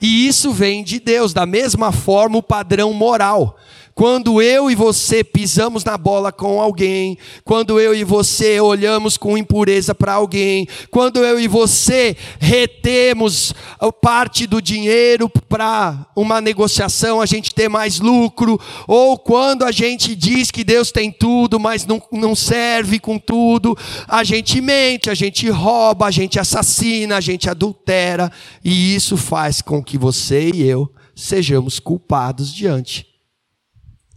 E 0.00 0.26
isso 0.26 0.52
vem 0.52 0.84
de 0.84 1.00
Deus, 1.00 1.32
da 1.32 1.46
mesma 1.46 1.90
forma 1.90 2.38
o 2.38 2.42
padrão 2.42 2.92
moral. 2.92 3.56
Quando 3.96 4.42
eu 4.42 4.70
e 4.70 4.74
você 4.74 5.24
pisamos 5.24 5.82
na 5.82 5.96
bola 5.96 6.30
com 6.30 6.60
alguém, 6.60 7.16
quando 7.42 7.80
eu 7.80 7.94
e 7.94 8.04
você 8.04 8.60
olhamos 8.60 9.16
com 9.16 9.38
impureza 9.38 9.94
para 9.94 10.12
alguém, 10.12 10.68
quando 10.90 11.24
eu 11.24 11.40
e 11.40 11.48
você 11.48 12.14
retemos 12.38 13.54
parte 14.02 14.46
do 14.46 14.60
dinheiro 14.60 15.30
para 15.30 16.06
uma 16.14 16.42
negociação, 16.42 17.22
a 17.22 17.24
gente 17.24 17.54
ter 17.54 17.70
mais 17.70 17.98
lucro, 17.98 18.60
ou 18.86 19.16
quando 19.16 19.64
a 19.64 19.72
gente 19.72 20.14
diz 20.14 20.50
que 20.50 20.62
Deus 20.62 20.92
tem 20.92 21.10
tudo, 21.10 21.58
mas 21.58 21.86
não, 21.86 22.02
não 22.12 22.34
serve 22.34 22.98
com 22.98 23.18
tudo, 23.18 23.74
a 24.06 24.22
gente 24.22 24.60
mente, 24.60 25.08
a 25.08 25.14
gente 25.14 25.48
rouba, 25.48 26.04
a 26.04 26.10
gente 26.10 26.38
assassina, 26.38 27.16
a 27.16 27.20
gente 27.22 27.48
adultera, 27.48 28.30
e 28.62 28.94
isso 28.94 29.16
faz 29.16 29.62
com 29.62 29.82
que 29.82 29.96
você 29.96 30.50
e 30.54 30.68
eu 30.68 30.86
sejamos 31.14 31.80
culpados 31.80 32.52
diante 32.52 33.15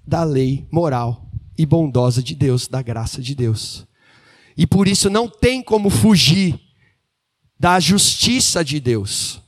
da 0.09 0.23
lei 0.23 0.67
moral 0.71 1.29
e 1.57 1.65
bondosa 1.65 2.21
de 2.21 2.35
Deus, 2.35 2.67
da 2.67 2.81
graça 2.81 3.21
de 3.21 3.35
Deus. 3.35 3.87
E 4.57 4.65
por 4.65 4.87
isso 4.87 5.09
não 5.09 5.29
tem 5.29 5.61
como 5.61 5.89
fugir 5.89 6.59
da 7.57 7.79
justiça 7.79 8.63
de 8.63 8.79
Deus, 8.79 9.41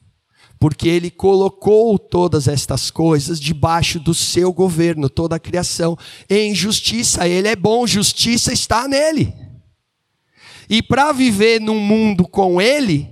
porque 0.60 0.88
Ele 0.88 1.10
colocou 1.10 1.98
todas 1.98 2.48
estas 2.48 2.92
coisas 2.92 3.40
debaixo 3.40 4.00
do 4.00 4.14
seu 4.14 4.54
governo, 4.54 5.10
toda 5.10 5.36
a 5.36 5.40
criação, 5.40 5.98
em 6.30 6.54
justiça. 6.54 7.28
Ele 7.28 7.48
é 7.48 7.56
bom, 7.56 7.88
justiça 7.88 8.54
está 8.54 8.88
nele. 8.88 9.34
E 10.70 10.82
para 10.82 11.12
viver 11.12 11.60
num 11.60 11.80
mundo 11.80 12.28
com 12.28 12.62
Ele, 12.62 13.10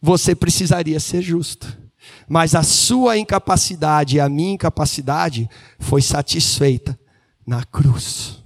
você 0.00 0.34
precisaria 0.34 0.98
ser 0.98 1.22
justo 1.22 1.81
mas 2.28 2.54
a 2.54 2.62
sua 2.62 3.18
incapacidade 3.18 4.16
e 4.16 4.20
a 4.20 4.28
minha 4.28 4.54
incapacidade 4.54 5.48
foi 5.78 6.02
satisfeita 6.02 6.98
na 7.46 7.64
cruz. 7.64 8.42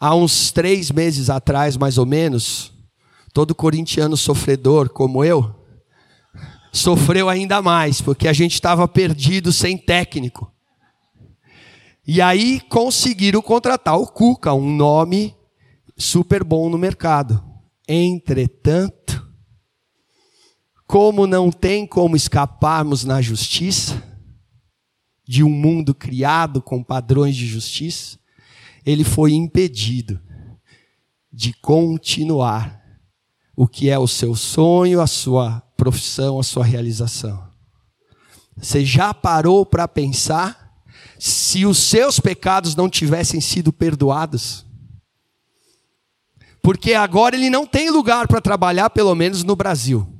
Há 0.00 0.14
uns 0.14 0.52
três 0.52 0.90
meses 0.90 1.28
atrás, 1.28 1.76
mais 1.76 1.98
ou 1.98 2.06
menos, 2.06 2.72
todo 3.32 3.54
corintiano 3.54 4.16
sofredor 4.16 4.88
como 4.88 5.24
eu, 5.24 5.54
sofreu 6.72 7.28
ainda 7.28 7.60
mais, 7.60 8.00
porque 8.00 8.28
a 8.28 8.32
gente 8.32 8.54
estava 8.54 8.86
perdido 8.86 9.52
sem 9.52 9.76
técnico. 9.76 10.52
E 12.06 12.22
aí 12.22 12.60
conseguiram 12.68 13.42
contratar 13.42 13.98
o 13.98 14.06
Cuca, 14.06 14.54
um 14.54 14.74
nome 14.74 15.36
super 15.96 16.42
bom 16.42 16.70
no 16.70 16.78
mercado. 16.78 17.44
Entretanto, 17.86 18.97
como 20.88 21.26
não 21.26 21.52
tem 21.52 21.86
como 21.86 22.16
escaparmos 22.16 23.04
na 23.04 23.20
justiça, 23.20 24.02
de 25.22 25.44
um 25.44 25.50
mundo 25.50 25.94
criado 25.94 26.62
com 26.62 26.82
padrões 26.82 27.36
de 27.36 27.46
justiça, 27.46 28.18
ele 28.86 29.04
foi 29.04 29.34
impedido 29.34 30.18
de 31.30 31.52
continuar 31.52 32.82
o 33.54 33.68
que 33.68 33.90
é 33.90 33.98
o 33.98 34.08
seu 34.08 34.34
sonho, 34.34 35.02
a 35.02 35.06
sua 35.06 35.60
profissão, 35.76 36.40
a 36.40 36.42
sua 36.42 36.64
realização. 36.64 37.46
Você 38.56 38.82
já 38.82 39.12
parou 39.12 39.66
para 39.66 39.86
pensar 39.86 40.72
se 41.18 41.66
os 41.66 41.76
seus 41.76 42.18
pecados 42.18 42.74
não 42.74 42.88
tivessem 42.88 43.42
sido 43.42 43.74
perdoados? 43.74 44.64
Porque 46.62 46.94
agora 46.94 47.36
ele 47.36 47.50
não 47.50 47.66
tem 47.66 47.90
lugar 47.90 48.26
para 48.26 48.40
trabalhar, 48.40 48.88
pelo 48.88 49.14
menos 49.14 49.44
no 49.44 49.54
Brasil. 49.54 50.17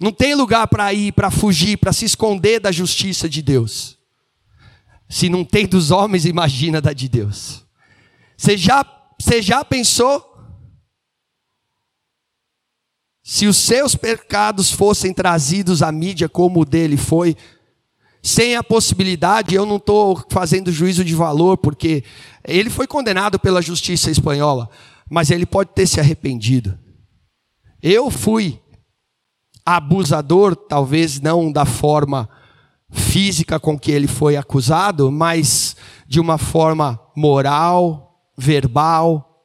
Não 0.00 0.10
tem 0.10 0.34
lugar 0.34 0.66
para 0.66 0.92
ir, 0.94 1.12
para 1.12 1.30
fugir, 1.30 1.76
para 1.76 1.92
se 1.92 2.06
esconder 2.06 2.58
da 2.58 2.72
justiça 2.72 3.28
de 3.28 3.42
Deus. 3.42 3.98
Se 5.06 5.28
não 5.28 5.44
tem 5.44 5.66
dos 5.66 5.90
homens, 5.90 6.24
imagina 6.24 6.80
da 6.80 6.94
de 6.94 7.06
Deus. 7.06 7.66
Você 8.34 8.56
já, 8.56 8.82
você 9.18 9.42
já 9.42 9.62
pensou? 9.62 10.26
Se 13.22 13.46
os 13.46 13.58
seus 13.58 13.94
pecados 13.94 14.70
fossem 14.72 15.12
trazidos 15.12 15.82
à 15.82 15.92
mídia 15.92 16.28
como 16.28 16.60
o 16.60 16.64
dele 16.64 16.96
foi, 16.96 17.36
sem 18.22 18.56
a 18.56 18.62
possibilidade, 18.62 19.54
eu 19.54 19.66
não 19.66 19.76
estou 19.76 20.24
fazendo 20.30 20.72
juízo 20.72 21.04
de 21.04 21.14
valor, 21.14 21.58
porque 21.58 22.04
ele 22.44 22.70
foi 22.70 22.86
condenado 22.86 23.38
pela 23.38 23.60
justiça 23.60 24.10
espanhola, 24.10 24.70
mas 25.08 25.30
ele 25.30 25.44
pode 25.44 25.70
ter 25.74 25.86
se 25.86 26.00
arrependido. 26.00 26.78
Eu 27.82 28.10
fui 28.10 28.59
abusador, 29.64 30.56
talvez 30.56 31.20
não 31.20 31.50
da 31.50 31.64
forma 31.64 32.28
física 32.90 33.60
com 33.60 33.78
que 33.78 33.90
ele 33.90 34.08
foi 34.08 34.36
acusado, 34.36 35.10
mas 35.10 35.76
de 36.06 36.18
uma 36.18 36.38
forma 36.38 37.00
moral, 37.16 38.20
verbal, 38.36 39.44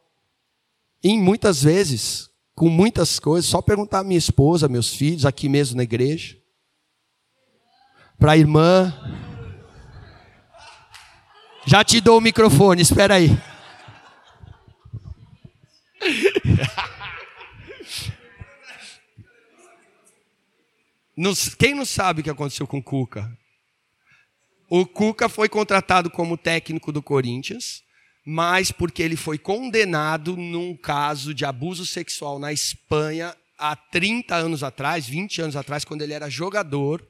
e 1.04 1.18
muitas 1.18 1.62
vezes 1.62 2.30
com 2.56 2.70
muitas 2.70 3.20
coisas, 3.20 3.50
só 3.50 3.62
perguntar 3.62 4.00
à 4.00 4.04
minha 4.04 4.18
esposa, 4.18 4.70
meus 4.70 4.96
filhos, 4.96 5.26
aqui 5.26 5.50
mesmo 5.50 5.76
na 5.76 5.84
igreja, 5.84 6.38
para 8.18 8.32
a 8.32 8.38
irmã. 8.38 8.94
Já 11.66 11.84
te 11.84 12.00
dou 12.00 12.18
o 12.18 12.22
microfone, 12.22 12.82
espera 12.82 13.16
aí. 13.16 13.38
Quem 21.58 21.74
não 21.74 21.86
sabe 21.86 22.22
o 22.22 22.24
que 22.24 22.30
aconteceu 22.30 22.68
com 22.68 22.80
o 22.80 22.84
Cuca? 22.84 23.32
O 24.70 24.86
Cuca 24.86 25.30
foi 25.30 25.48
contratado 25.48 26.10
como 26.10 26.38
técnico 26.38 26.92
do 26.92 27.02
Corinthians 27.02 27.86
mas 28.26 28.72
porque 28.72 29.04
ele 29.04 29.16
foi 29.16 29.38
condenado 29.38 30.36
num 30.36 30.76
caso 30.76 31.32
de 31.32 31.46
abuso 31.46 31.86
sexual 31.86 32.40
na 32.40 32.52
Espanha 32.52 33.36
há 33.56 33.76
30 33.76 34.36
anos 34.36 34.64
atrás, 34.64 35.08
20 35.08 35.44
anos 35.44 35.56
atrás, 35.56 35.86
quando 35.86 36.02
ele 36.02 36.14
era 36.14 36.28
jogador. 36.28 37.08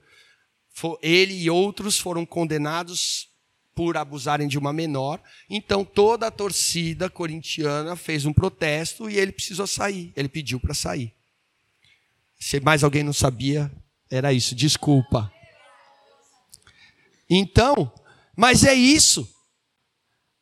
Ele 1.02 1.34
e 1.34 1.50
outros 1.50 1.98
foram 1.98 2.26
condenados 2.26 3.30
por 3.74 3.96
abusarem 3.96 4.46
de 4.46 4.58
uma 4.58 4.74
menor. 4.74 5.22
Então 5.50 5.86
toda 5.86 6.28
a 6.28 6.32
torcida 6.32 7.10
corintiana 7.10 7.96
fez 7.96 8.26
um 8.26 8.34
protesto 8.34 9.10
e 9.10 9.18
ele 9.18 9.32
precisou 9.32 9.66
sair. 9.66 10.12
Ele 10.18 10.28
pediu 10.28 10.60
para 10.60 10.74
sair. 10.74 11.14
Se 12.38 12.60
mais 12.60 12.84
alguém 12.84 13.04
não 13.04 13.14
sabia, 13.14 13.72
era 14.10 14.34
isso. 14.34 14.56
Desculpa. 14.56 15.32
Então, 17.30 17.92
mas 18.36 18.64
é 18.64 18.74
isso. 18.74 19.28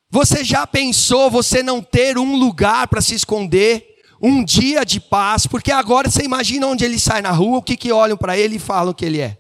Você 0.10 0.44
já 0.44 0.68
pensou 0.68 1.32
você 1.32 1.64
não 1.64 1.82
ter 1.82 2.18
um 2.18 2.36
lugar 2.36 2.88
para 2.88 3.02
se 3.02 3.16
esconder, 3.16 3.88
um 4.22 4.44
dia 4.44 4.86
de 4.86 5.00
paz? 5.00 5.48
Porque 5.48 5.72
agora 5.72 6.10
você 6.10 6.24
imagina 6.24 6.68
onde 6.68 6.86
ele 6.86 7.00
sai 7.00 7.22
na 7.22 7.32
rua, 7.32 7.58
o 7.58 7.64
que, 7.64 7.76
que 7.76 7.92
olham 7.92 8.16
para 8.16 8.38
ele 8.38 8.58
e 8.58 8.60
falam 8.60 8.94
que 8.94 9.06
ele 9.06 9.20
é. 9.20 9.40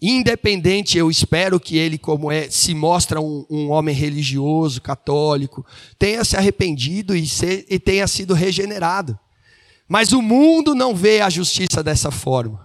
Independente, 0.00 0.98
eu 0.98 1.10
espero 1.10 1.58
que 1.58 1.78
ele, 1.78 1.96
como 1.96 2.30
é, 2.30 2.50
se 2.50 2.74
mostra 2.74 3.20
um, 3.20 3.46
um 3.48 3.70
homem 3.70 3.94
religioso, 3.94 4.82
católico, 4.82 5.64
tenha 5.98 6.22
se 6.24 6.36
arrependido 6.36 7.16
e, 7.16 7.26
ser, 7.26 7.64
e 7.70 7.78
tenha 7.78 8.06
sido 8.06 8.34
regenerado. 8.34 9.18
Mas 9.88 10.12
o 10.12 10.22
mundo 10.22 10.74
não 10.74 10.94
vê 10.94 11.20
a 11.20 11.30
justiça 11.30 11.82
dessa 11.82 12.10
forma. 12.10 12.64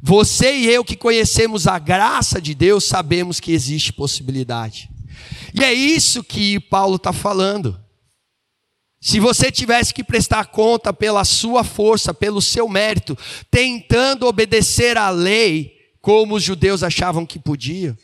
Você 0.00 0.56
e 0.56 0.66
eu 0.66 0.84
que 0.84 0.96
conhecemos 0.96 1.66
a 1.66 1.78
graça 1.78 2.40
de 2.40 2.54
Deus, 2.54 2.84
sabemos 2.84 3.40
que 3.40 3.52
existe 3.52 3.92
possibilidade. 3.92 4.88
E 5.52 5.64
é 5.64 5.72
isso 5.72 6.22
que 6.22 6.60
Paulo 6.60 6.96
está 6.96 7.12
falando. 7.12 7.80
Se 9.00 9.20
você 9.20 9.50
tivesse 9.50 9.94
que 9.94 10.04
prestar 10.04 10.46
conta 10.46 10.92
pela 10.92 11.24
sua 11.24 11.62
força, 11.64 12.14
pelo 12.14 12.40
seu 12.40 12.68
mérito, 12.68 13.16
tentando 13.50 14.26
obedecer 14.26 14.96
à 14.96 15.10
lei, 15.10 15.76
como 16.00 16.36
os 16.36 16.42
judeus 16.42 16.82
achavam 16.82 17.26
que 17.26 17.38
podiam, 17.38 17.96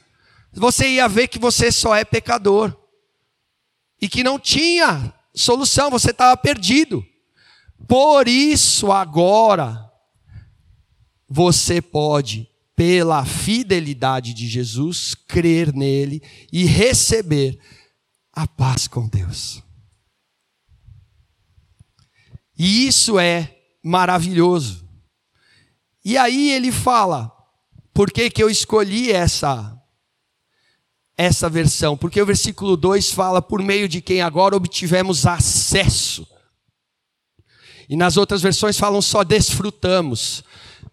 você 0.52 0.88
ia 0.88 1.09
ver 1.09 1.28
que 1.28 1.38
você 1.38 1.72
só 1.72 1.94
é 1.94 2.04
pecador. 2.04 2.76
E 4.00 4.09
que 4.09 4.22
não 4.22 4.38
tinha 4.38 5.12
solução, 5.35 5.90
você 5.90 6.11
estava 6.11 6.37
perdido. 6.37 7.04
Por 7.87 8.28
isso, 8.28 8.90
agora, 8.90 9.90
você 11.28 11.82
pode, 11.82 12.48
pela 12.76 13.24
fidelidade 13.24 14.32
de 14.32 14.46
Jesus, 14.48 15.14
crer 15.14 15.72
nele 15.72 16.22
e 16.52 16.64
receber 16.64 17.58
a 18.32 18.46
paz 18.46 18.87
com 18.88 19.08
Deus. 19.08 19.62
E 22.56 22.87
isso 22.87 23.18
é 23.18 23.56
maravilhoso. 23.82 24.88
E 26.04 26.16
aí 26.16 26.50
ele 26.50 26.70
fala, 26.70 27.32
por 27.92 28.10
que, 28.10 28.30
que 28.30 28.42
eu 28.42 28.50
escolhi 28.50 29.10
essa 29.10 29.70
essa 31.16 31.48
versão? 31.48 31.96
Porque 31.96 32.20
o 32.20 32.26
versículo 32.26 32.76
2 32.76 33.12
fala 33.12 33.40
por 33.40 33.62
meio 33.62 33.88
de 33.88 34.00
quem 34.00 34.20
agora 34.20 34.56
obtivemos 34.56 35.26
acesso. 35.26 36.26
E 37.88 37.97
nas 37.97 38.16
outras 38.16 38.40
versões 38.42 38.79
falam 38.79 39.03
só 39.03 39.23
desfrutamos. 39.25 40.44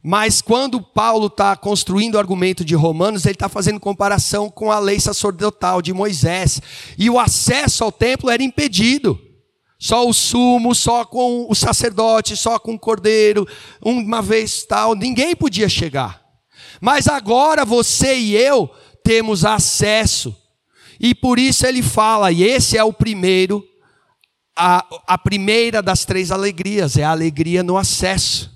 Mas 0.04 0.42
quando 0.42 0.82
Paulo 0.82 1.28
está 1.28 1.56
construindo 1.56 2.16
o 2.16 2.20
argumento 2.20 2.66
de 2.66 2.74
Romanos, 2.74 3.26
ele 3.26 3.36
está 3.36 3.48
fazendo 3.48 3.80
comparação 3.80 4.50
com 4.50 4.72
a 4.72 4.80
lei 4.80 5.00
sacerdotal 5.00 5.82
de 5.82 5.94
Moisés. 5.94 6.60
E 6.98 7.10
o 7.10 7.20
acesso 7.20 7.84
ao 7.84 7.92
templo 7.92 8.30
era 8.30 8.42
impedido. 8.42 9.20
Só 9.78 10.08
o 10.08 10.14
sumo, 10.14 10.76
só 10.76 11.06
com 11.06 11.48
o 11.50 11.56
sacerdote, 11.56 12.36
só 12.36 12.60
com 12.60 12.76
o 12.76 12.80
cordeiro, 12.80 13.48
uma 13.82 14.22
vez 14.22 14.64
tal, 14.64 14.94
ninguém 14.94 15.36
podia 15.36 15.68
chegar. 15.68 16.22
Mas 16.80 17.08
agora 17.08 17.66
você 17.66 18.16
e 18.16 18.36
eu 18.36 18.70
temos 19.04 19.44
acesso. 19.44 20.36
E 21.00 21.16
por 21.16 21.40
isso 21.40 21.66
ele 21.66 21.82
fala, 21.82 22.32
e 22.32 22.44
esse 22.44 22.78
é 22.78 22.84
o 22.84 22.94
primeiro, 22.94 23.64
a, 24.56 24.86
a 25.08 25.18
primeira 25.18 25.82
das 25.82 26.06
três 26.06 26.32
alegrias, 26.32 26.98
é 26.98 27.04
a 27.04 27.12
alegria 27.12 27.64
no 27.64 27.78
acesso 27.78 28.52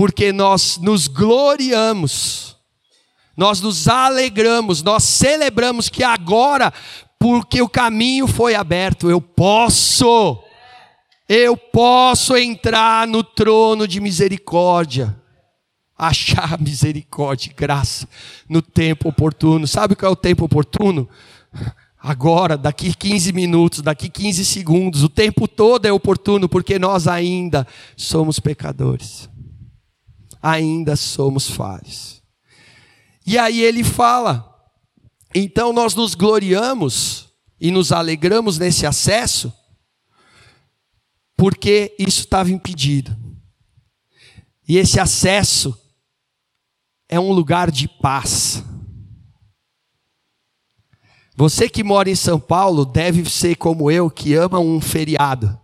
porque 0.00 0.32
nós 0.32 0.78
nos 0.78 1.06
gloriamos, 1.08 2.56
nós 3.36 3.60
nos 3.60 3.86
alegramos, 3.86 4.82
nós 4.82 5.04
celebramos 5.04 5.90
que 5.90 6.02
agora, 6.02 6.72
porque 7.18 7.60
o 7.60 7.68
caminho 7.68 8.26
foi 8.26 8.54
aberto, 8.54 9.10
eu 9.10 9.20
posso, 9.20 10.42
eu 11.28 11.54
posso 11.54 12.34
entrar 12.34 13.06
no 13.06 13.22
trono 13.22 13.86
de 13.86 14.00
misericórdia, 14.00 15.14
achar 15.98 16.58
misericórdia 16.58 17.50
e 17.50 17.54
graça 17.54 18.08
no 18.48 18.62
tempo 18.62 19.10
oportuno. 19.10 19.66
Sabe 19.66 19.94
qual 19.94 20.08
é 20.08 20.12
o 20.14 20.16
tempo 20.16 20.46
oportuno? 20.46 21.06
Agora, 22.02 22.56
daqui 22.56 22.94
15 22.94 23.32
minutos, 23.32 23.82
daqui 23.82 24.08
15 24.08 24.44
segundos, 24.44 25.02
o 25.02 25.08
tempo 25.08 25.46
todo 25.46 25.86
é 25.86 25.92
oportuno, 25.92 26.48
porque 26.48 26.78
nós 26.78 27.06
ainda 27.06 27.66
somos 27.96 28.40
pecadores 28.40 29.28
ainda 30.42 30.96
somos 30.96 31.48
falhos. 31.48 32.22
E 33.26 33.38
aí 33.38 33.60
ele 33.60 33.84
fala: 33.84 34.46
então 35.34 35.72
nós 35.72 35.94
nos 35.94 36.14
gloriamos 36.14 37.28
e 37.60 37.70
nos 37.70 37.92
alegramos 37.92 38.58
nesse 38.58 38.86
acesso, 38.86 39.52
porque 41.36 41.94
isso 41.98 42.20
estava 42.20 42.50
impedido. 42.50 43.16
E 44.66 44.78
esse 44.78 45.00
acesso 45.00 45.76
é 47.08 47.18
um 47.18 47.32
lugar 47.32 47.70
de 47.70 47.88
paz. 47.88 48.64
Você 51.40 51.70
que 51.70 51.82
mora 51.82 52.10
em 52.10 52.14
São 52.14 52.38
Paulo 52.38 52.84
deve 52.84 53.24
ser 53.30 53.56
como 53.56 53.90
eu, 53.90 54.10
que 54.10 54.34
ama 54.34 54.60
um 54.60 54.78
feriado, 54.78 55.58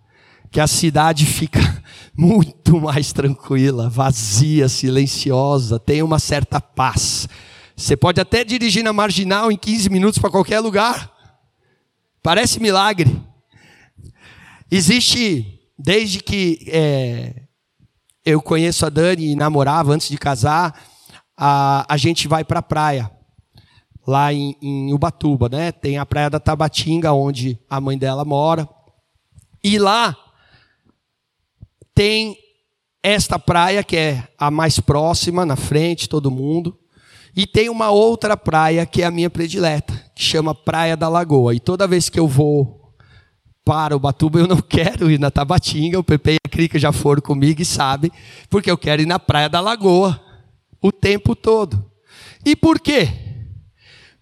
que 0.50 0.58
a 0.58 0.66
cidade 0.66 1.26
fica 1.26 1.60
muito 2.16 2.80
mais 2.80 3.12
tranquila, 3.12 3.86
vazia, 3.86 4.70
silenciosa, 4.70 5.78
tem 5.78 6.02
uma 6.02 6.18
certa 6.18 6.62
paz. 6.62 7.28
Você 7.76 7.94
pode 7.94 8.18
até 8.18 8.42
dirigir 8.42 8.82
na 8.82 8.90
marginal 8.90 9.52
em 9.52 9.56
15 9.58 9.90
minutos 9.90 10.18
para 10.18 10.30
qualquer 10.30 10.60
lugar. 10.60 11.12
Parece 12.22 12.58
milagre. 12.58 13.14
Existe, 14.70 15.60
desde 15.78 16.20
que 16.20 16.58
é, 16.68 17.42
eu 18.24 18.40
conheço 18.40 18.86
a 18.86 18.88
Dani 18.88 19.32
e 19.32 19.36
namorava 19.36 19.92
antes 19.92 20.08
de 20.08 20.16
casar, 20.16 20.74
a, 21.36 21.84
a 21.86 21.98
gente 21.98 22.26
vai 22.26 22.44
para 22.44 22.60
a 22.60 22.62
praia, 22.62 23.10
lá 24.06 24.32
em, 24.32 24.56
em 24.62 24.92
Ubatuba, 24.92 25.48
né? 25.48 25.72
Tem 25.72 25.98
a 25.98 26.06
praia 26.06 26.30
da 26.30 26.38
Tabatinga, 26.38 27.12
onde 27.12 27.58
a 27.68 27.80
mãe 27.80 27.98
dela 27.98 28.24
mora. 28.24 28.68
E 29.62 29.78
lá 29.78 30.16
tem 31.94 32.36
esta 33.02 33.38
praia, 33.38 33.82
que 33.82 33.96
é 33.96 34.28
a 34.38 34.50
mais 34.50 34.78
próxima, 34.78 35.44
na 35.44 35.56
frente, 35.56 36.08
todo 36.08 36.30
mundo. 36.30 36.78
E 37.34 37.46
tem 37.46 37.68
uma 37.68 37.90
outra 37.90 38.36
praia 38.36 38.86
que 38.86 39.02
é 39.02 39.06
a 39.06 39.10
minha 39.10 39.28
predileta, 39.28 39.92
que 40.14 40.22
chama 40.22 40.54
Praia 40.54 40.96
da 40.96 41.08
Lagoa. 41.08 41.54
E 41.54 41.60
toda 41.60 41.86
vez 41.86 42.08
que 42.08 42.18
eu 42.18 42.28
vou 42.28 42.94
para 43.64 43.96
o 43.96 43.98
Batuba, 43.98 44.38
eu 44.38 44.46
não 44.46 44.60
quero 44.62 45.10
ir 45.10 45.18
na 45.18 45.30
Tabatinga. 45.30 45.98
O 45.98 46.04
Pepe 46.04 46.34
e 46.34 46.38
a 46.46 46.48
Crica 46.48 46.78
já 46.78 46.92
foram 46.92 47.20
comigo 47.20 47.60
e 47.60 47.64
sabem, 47.64 48.10
porque 48.48 48.70
eu 48.70 48.78
quero 48.78 49.02
ir 49.02 49.06
na 49.06 49.18
Praia 49.18 49.48
da 49.48 49.60
Lagoa 49.60 50.20
o 50.80 50.92
tempo 50.92 51.34
todo. 51.34 51.90
E 52.44 52.54
por 52.54 52.78
quê? 52.78 53.25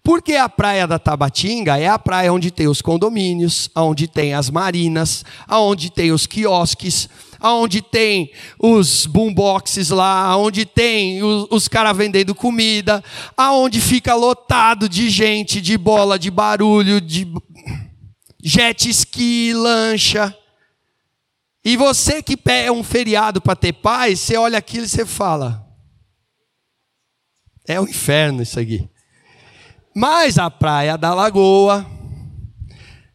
Porque 0.05 0.35
a 0.35 0.47
praia 0.47 0.85
da 0.85 0.99
Tabatinga 0.99 1.79
é 1.79 1.87
a 1.87 1.97
praia 1.97 2.31
onde 2.31 2.51
tem 2.51 2.67
os 2.67 2.79
condomínios, 2.79 3.71
onde 3.75 4.07
tem 4.07 4.35
as 4.35 4.51
marinas, 4.51 5.25
onde 5.49 5.89
tem 5.89 6.11
os 6.11 6.27
quiosques, 6.27 7.09
onde 7.41 7.81
tem 7.81 8.31
os 8.59 9.07
boomboxes 9.07 9.89
lá, 9.89 10.37
onde 10.37 10.63
tem 10.63 11.23
os, 11.23 11.47
os 11.49 11.67
caras 11.67 11.97
vendendo 11.97 12.35
comida, 12.35 13.03
aonde 13.35 13.81
fica 13.81 14.13
lotado 14.13 14.87
de 14.87 15.09
gente, 15.09 15.59
de 15.59 15.75
bola, 15.75 16.19
de 16.19 16.29
barulho, 16.29 17.01
de 17.01 17.27
jet 18.43 18.87
ski, 18.87 19.53
lancha. 19.53 20.37
E 21.63 21.75
você 21.75 22.21
que 22.21 22.37
é 22.45 22.71
um 22.71 22.83
feriado 22.83 23.41
para 23.41 23.55
ter 23.55 23.73
paz, 23.73 24.19
você 24.19 24.37
olha 24.37 24.59
aquilo 24.59 24.85
e 24.85 24.87
você 24.87 25.03
fala: 25.03 25.67
é 27.67 27.79
o 27.79 27.85
um 27.85 27.87
inferno 27.87 28.43
isso 28.43 28.59
aqui. 28.59 28.87
Mas 29.97 30.37
a 30.37 30.51
praia 30.51 30.97
da 30.97 31.13
Lagoa, 31.13 31.85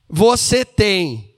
você 0.08 0.64
tem 0.64 1.34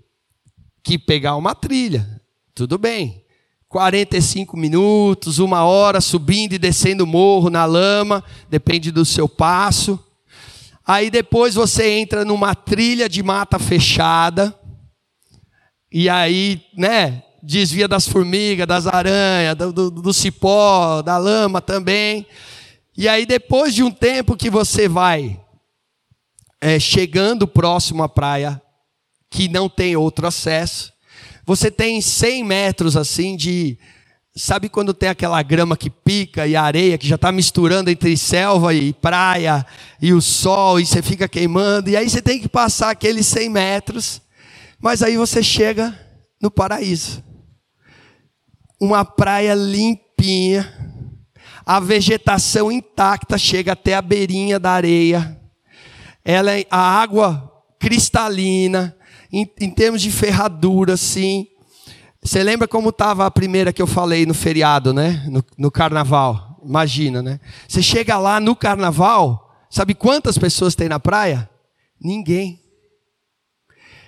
que 0.85 0.97
pegar 0.97 1.35
uma 1.35 1.53
trilha. 1.53 2.23
Tudo 2.55 2.79
bem. 2.79 3.25
45 3.69 4.57
minutos, 4.57 5.41
uma 5.41 5.65
hora 5.65 6.01
subindo 6.01 6.53
e 6.53 6.59
descendo 6.59 7.03
o 7.03 7.09
morro 7.09 7.51
na 7.51 7.65
lama, 7.65 8.23
depende 8.49 8.93
do 8.93 9.05
seu 9.05 9.29
passo. 9.29 9.99
Aí 10.87 11.11
depois 11.11 11.57
você 11.57 11.91
entra 11.91 12.25
numa 12.25 12.55
trilha 12.55 13.09
de 13.09 13.21
mata 13.21 13.59
fechada. 13.59 14.57
E 15.91 16.09
aí, 16.09 16.63
né, 16.77 17.25
desvia 17.43 17.89
das 17.89 18.07
formigas, 18.07 18.69
das 18.69 18.87
aranhas, 18.87 19.57
do, 19.57 19.73
do, 19.73 19.91
do 19.91 20.13
cipó, 20.13 21.03
da 21.03 21.19
lama 21.19 21.61
também. 21.61 22.27
E 22.97 23.09
aí, 23.09 23.25
depois 23.25 23.75
de 23.75 23.83
um 23.83 23.91
tempo 23.91 24.37
que 24.37 24.51
você 24.51 24.87
vai 24.87 25.41
é, 26.61 26.79
chegando 26.79 27.49
próximo 27.49 28.03
à 28.03 28.09
praia, 28.09 28.61
que 29.31 29.49
não 29.49 29.69
tem 29.69 29.97
outro 29.97 30.27
acesso, 30.27 30.93
você 31.45 31.71
tem 31.71 32.01
100 32.01 32.45
metros 32.45 32.97
assim 32.97 33.37
de. 33.37 33.79
Sabe 34.35 34.69
quando 34.69 34.95
tem 34.95 35.11
aquela 35.11 35.43
grama 35.43 35.77
que 35.77 35.91
pica 35.91 36.47
e 36.47 36.57
areia 36.57 36.97
que 36.97 37.07
já 37.07 37.17
está 37.17 37.31
misturando 37.31 37.91
entre 37.91 38.17
selva 38.17 38.73
e 38.73 38.95
praia 38.95 39.67
e 40.01 40.15
o 40.15 40.23
sol 40.23 40.81
e 40.81 40.87
você 40.87 41.03
fica 41.03 41.29
queimando, 41.29 41.91
e 41.91 41.97
aí 41.97 42.09
você 42.09 42.23
tem 42.23 42.41
que 42.41 42.49
passar 42.49 42.91
aqueles 42.91 43.27
100 43.27 43.51
metros, 43.51 44.23
mas 44.81 45.03
aí 45.03 45.19
você 45.19 45.43
chega 45.43 45.99
no 46.41 46.51
paraíso. 46.51 47.23
Uma 48.81 49.05
praia 49.05 49.55
limpinha, 49.55 50.82
a 51.65 51.81
vegetação 51.81 52.71
intacta 52.71 53.39
chega 53.39 53.73
até 53.73 53.95
a 53.95 54.03
beirinha 54.03 54.59
da 54.59 54.73
areia. 54.73 55.41
Ela 56.25 56.59
é 56.59 56.67
a 56.71 56.79
água 56.79 57.51
cristalina, 57.79 58.97
em, 59.33 59.51
em 59.61 59.71
termos 59.71 60.03
de 60.03 60.11
ferradura, 60.11 60.97
sim. 60.97 61.47
Você 62.23 62.43
lembra 62.43 62.69
como 62.69 62.91
estava 62.91 63.27
a 63.27 63.31
primeira 63.31 63.73
que 63.73 63.83
eu 63.83 63.87
falei 63.87 64.25
no 64.27 64.35
feriado, 64.35 64.93
né? 64.93 65.25
No, 65.29 65.45
no 65.59 65.71
carnaval. 65.71 66.61
Imagina, 66.65 67.21
né? 67.21 67.41
Você 67.67 67.83
chega 67.83 68.17
lá 68.19 68.39
no 68.39 68.55
carnaval, 68.55 69.51
sabe 69.69 69.95
quantas 69.95 70.39
pessoas 70.39 70.77
tem 70.77 70.89
na 70.89 71.01
praia? 71.01 71.51
Ninguém. 72.01 72.61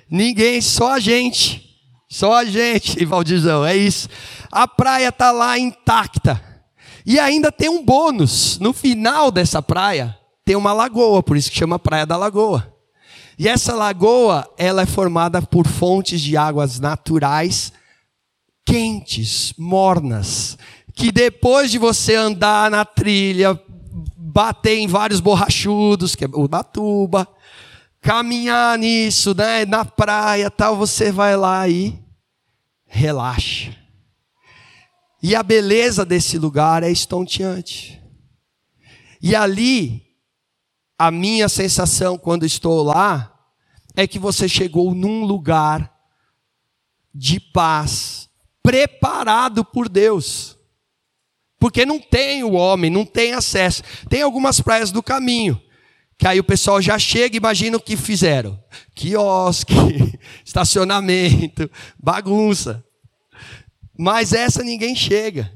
Ninguém, 0.09 0.61
só 0.61 0.93
a 0.93 1.01
gente. 1.01 1.64
Só 2.09 2.35
a 2.37 2.45
gente, 2.45 3.03
Valdizão, 3.07 3.64
é 3.64 3.77
isso. 3.77 4.09
A 4.53 4.69
praia 4.69 5.09
está 5.09 5.33
lá 5.33 5.59
intacta. 5.59 6.54
E 7.05 7.19
ainda 7.19 7.53
tem 7.53 7.69
um 7.69 7.85
bônus. 7.85 8.59
No 8.59 8.73
final 8.73 9.31
dessa 9.31 9.61
praia, 9.61 10.17
tem 10.45 10.57
uma 10.57 10.73
lagoa, 10.73 11.23
por 11.23 11.37
isso 11.37 11.51
que 11.51 11.59
chama 11.59 11.79
Praia 11.79 12.07
da 12.07 12.17
Lagoa. 12.17 12.73
E 13.38 13.49
essa 13.49 13.75
lagoa, 13.75 14.49
ela 14.57 14.83
é 14.83 14.87
formada 14.87 15.43
por 15.43 15.67
fontes 15.67 16.21
de 16.21 16.37
águas 16.37 16.79
naturais, 16.79 17.73
quentes, 18.64 19.53
mornas, 19.59 20.57
que 20.95 21.11
depois 21.11 21.71
de 21.71 21.79
você 21.79 22.14
andar 22.14 22.71
na 22.71 22.85
trilha, 22.85 23.61
bater 24.17 24.79
em 24.79 24.87
vários 24.87 25.21
borrachudos, 25.21 26.14
que 26.14 26.25
é 26.25 26.29
o 26.33 26.47
Batuba, 26.47 27.27
caminhar 28.01 28.79
nisso, 28.79 29.35
né, 29.35 29.64
na 29.64 29.85
praia, 29.85 30.51
tal, 30.51 30.77
você 30.77 31.11
vai 31.11 31.37
lá 31.37 31.69
e 31.69 31.99
relaxa. 32.87 33.84
E 35.27 35.35
a 35.35 35.43
beleza 35.43 36.05
desse 36.05 36.37
lugar 36.37 36.83
é 36.83 36.91
estonteante. 36.91 37.99
E 39.23 39.35
ali, 39.35 40.03
a 40.99 41.11
minha 41.11 41.49
sensação 41.49 42.19
quando 42.19 42.45
estou 42.45 42.83
lá, 42.83 43.35
é 43.97 44.07
que 44.07 44.19
você 44.19 44.47
chegou 44.47 44.95
num 44.95 45.25
lugar 45.25 45.91
de 47.15 47.41
paz, 47.41 48.29
preparado 48.63 49.65
por 49.65 49.89
Deus. 49.89 50.59
Porque 51.59 51.87
não 51.87 51.99
tem 51.99 52.45
o 52.45 52.53
homem, 52.53 52.91
não 52.91 53.07
tem 53.07 53.33
acesso. 53.33 53.83
Tem 54.11 54.21
algumas 54.21 54.61
praias 54.61 54.93
do 54.93 55.03
caminho, 55.03 55.59
que 56.19 56.29
aí 56.29 56.39
o 56.39 56.45
pessoal 56.45 56.83
já 56.83 56.99
chega, 56.99 57.35
imagina 57.35 57.79
o 57.79 57.83
que 57.83 57.97
fizeram: 57.97 58.63
quiosque, 58.95 59.73
estacionamento, 60.45 61.71
bagunça. 61.99 62.85
Mas 63.97 64.33
essa 64.33 64.63
ninguém 64.63 64.95
chega. 64.95 65.53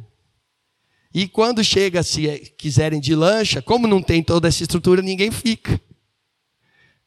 E 1.13 1.27
quando 1.27 1.65
chega, 1.65 2.03
se 2.03 2.39
quiserem 2.57 3.01
de 3.01 3.15
lancha, 3.15 3.61
como 3.61 3.89
não 3.89 4.03
tem 4.03 4.23
toda 4.23 4.47
essa 4.47 4.63
estrutura, 4.63 5.03
ninguém 5.03 5.31
fica. 5.31 5.81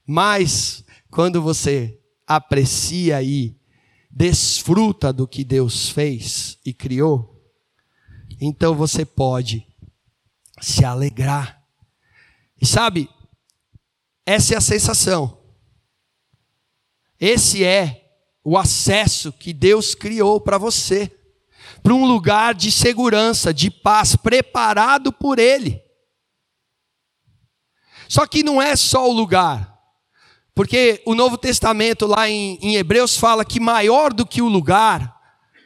Mas 0.05 0.83
quando 1.09 1.41
você 1.41 1.99
aprecia 2.27 3.21
e 3.21 3.55
desfruta 4.09 5.13
do 5.13 5.27
que 5.27 5.43
Deus 5.43 5.89
fez 5.89 6.57
e 6.65 6.73
criou, 6.73 7.41
então 8.39 8.75
você 8.75 9.05
pode 9.05 9.65
se 10.59 10.83
alegrar. 10.83 11.63
E 12.59 12.65
sabe, 12.65 13.09
essa 14.25 14.55
é 14.55 14.57
a 14.57 14.61
sensação. 14.61 15.39
Esse 17.19 17.63
é 17.63 18.11
o 18.43 18.57
acesso 18.57 19.31
que 19.31 19.53
Deus 19.53 19.93
criou 19.93 20.41
para 20.41 20.57
você 20.57 21.20
para 21.81 21.93
um 21.93 22.05
lugar 22.05 22.53
de 22.53 22.71
segurança, 22.71 23.53
de 23.53 23.71
paz, 23.71 24.15
preparado 24.15 25.11
por 25.11 25.39
Ele. 25.39 25.81
Só 28.07 28.25
que 28.27 28.43
não 28.43 28.61
é 28.61 28.75
só 28.75 29.09
o 29.09 29.13
lugar, 29.13 29.77
porque 30.53 31.01
o 31.05 31.15
Novo 31.15 31.37
Testamento, 31.37 32.05
lá 32.05 32.29
em, 32.29 32.59
em 32.61 32.75
Hebreus, 32.75 33.17
fala 33.17 33.45
que 33.45 33.59
maior 33.59 34.13
do 34.13 34.25
que 34.25 34.41
o 34.41 34.49
lugar, 34.49 35.15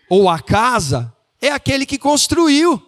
ou 0.10 0.30
a 0.30 0.40
casa, 0.40 1.14
é 1.42 1.50
aquele 1.50 1.86
que 1.86 1.98
construiu. 1.98 2.82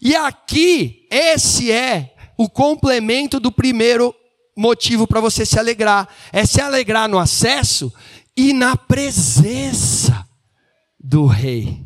E 0.00 0.14
aqui, 0.14 1.08
esse 1.10 1.72
é 1.72 2.14
o 2.36 2.48
complemento 2.48 3.40
do 3.40 3.50
primeiro 3.50 4.14
motivo 4.56 5.06
para 5.06 5.20
você 5.20 5.46
se 5.46 5.58
alegrar: 5.58 6.08
é 6.32 6.44
se 6.44 6.60
alegrar 6.60 7.08
no 7.08 7.18
acesso 7.18 7.92
e 8.36 8.52
na 8.52 8.76
presença 8.76 10.28
do 11.06 11.26
Rei. 11.26 11.84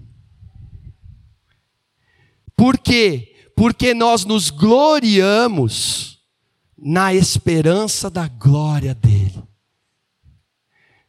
Por 2.56 2.78
quê? 2.78 3.34
Porque 3.56 3.92
nós 3.92 4.24
nos 4.24 4.48
gloriamos 4.48 6.20
na 6.80 7.12
esperança 7.12 8.08
da 8.08 8.28
glória 8.28 8.94
dele. 8.94 9.42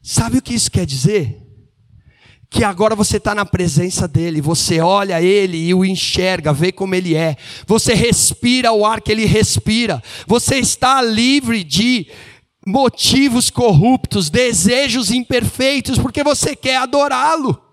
Sabe 0.02 0.40
o 0.40 0.42
que 0.42 0.56
isso 0.56 0.72
quer 0.72 0.88
dizer? 0.88 1.38
Que 2.50 2.64
agora 2.64 2.96
você 2.96 3.18
está 3.18 3.36
na 3.36 3.46
presença 3.46 4.08
dele, 4.08 4.42
você 4.42 4.80
olha 4.80 5.22
ele 5.22 5.58
e 5.58 5.72
o 5.72 5.86
enxerga, 5.86 6.52
vê 6.52 6.72
como 6.72 6.96
ele 6.96 7.14
é, 7.14 7.38
você 7.68 7.94
respira 7.94 8.72
o 8.72 8.84
ar 8.84 9.02
que 9.02 9.12
ele 9.12 9.26
respira, 9.26 10.02
você 10.26 10.56
está 10.56 11.00
livre 11.00 11.64
de 11.64 12.08
motivos 12.66 13.52
corruptos, 13.52 14.32
desejos 14.32 15.12
imperfeitos, 15.12 16.00
porque 16.00 16.24
você 16.24 16.56
quer 16.56 16.78
adorá-lo. 16.78 17.69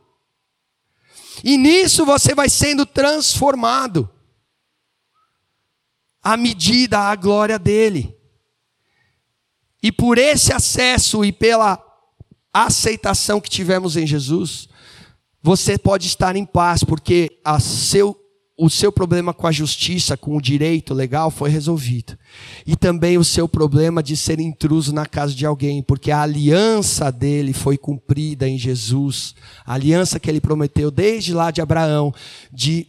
E 1.45 1.57
nisso 1.57 2.05
você 2.05 2.35
vai 2.35 2.49
sendo 2.49 2.85
transformado. 2.87 4.11
à 6.23 6.37
medida, 6.37 6.99
à 6.99 7.15
glória 7.15 7.57
dele. 7.57 8.13
E 9.81 9.93
por 9.93 10.19
esse 10.19 10.53
acesso 10.53 11.25
e 11.25 11.31
pela 11.31 11.81
aceitação 12.53 13.41
que 13.41 13.49
tivemos 13.49 13.97
em 13.97 14.05
Jesus, 14.05 14.69
você 15.41 15.79
pode 15.79 16.09
estar 16.09 16.35
em 16.35 16.45
paz, 16.45 16.83
porque 16.83 17.39
a 17.45 17.61
seu, 17.61 18.19
o 18.59 18.71
seu 18.71 18.91
problema 18.91 19.35
com 19.35 19.47
a 19.47 19.53
justiça, 19.53 20.17
com 20.17 20.35
o 20.35 20.41
direito 20.41 20.95
legal, 20.95 21.31
foi 21.31 21.51
resolvido. 21.51 22.17
E 22.67 22.75
também 22.75 23.19
o 23.19 23.25
seu 23.25 23.47
problema 23.47 24.03
de 24.03 24.17
ser 24.17 24.41
intruso 24.41 24.95
na 24.95 25.05
casa 25.05 25.35
de 25.35 25.45
alguém, 25.45 25.83
porque 25.83 26.11
a 26.11 26.23
aliança 26.23 27.13
dele 27.13 27.53
foi 27.53 27.77
cumprida 27.77 28.49
em 28.49 28.57
Jesus. 28.57 29.35
A 29.65 29.75
aliança 29.75 30.19
que 30.19 30.31
ele 30.31 30.41
prometeu 30.41 30.91
desde 30.91 31.35
lá 31.35 31.51
de 31.51 31.61
Abraão, 31.61 32.15
de 32.51 32.89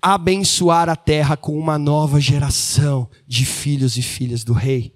abençoar 0.00 0.90
a 0.90 0.96
terra 0.96 1.36
com 1.36 1.58
uma 1.58 1.78
nova 1.78 2.20
geração 2.20 3.08
de 3.26 3.46
filhos 3.46 3.96
e 3.96 4.02
filhas 4.02 4.44
do 4.44 4.52
rei. 4.52 4.94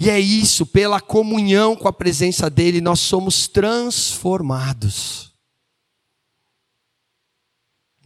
E 0.00 0.08
é 0.08 0.18
isso, 0.18 0.64
pela 0.64 1.00
comunhão 1.00 1.76
com 1.76 1.86
a 1.86 1.92
presença 1.92 2.48
dele, 2.48 2.80
nós 2.80 3.00
somos 3.00 3.46
transformados. 3.46 5.27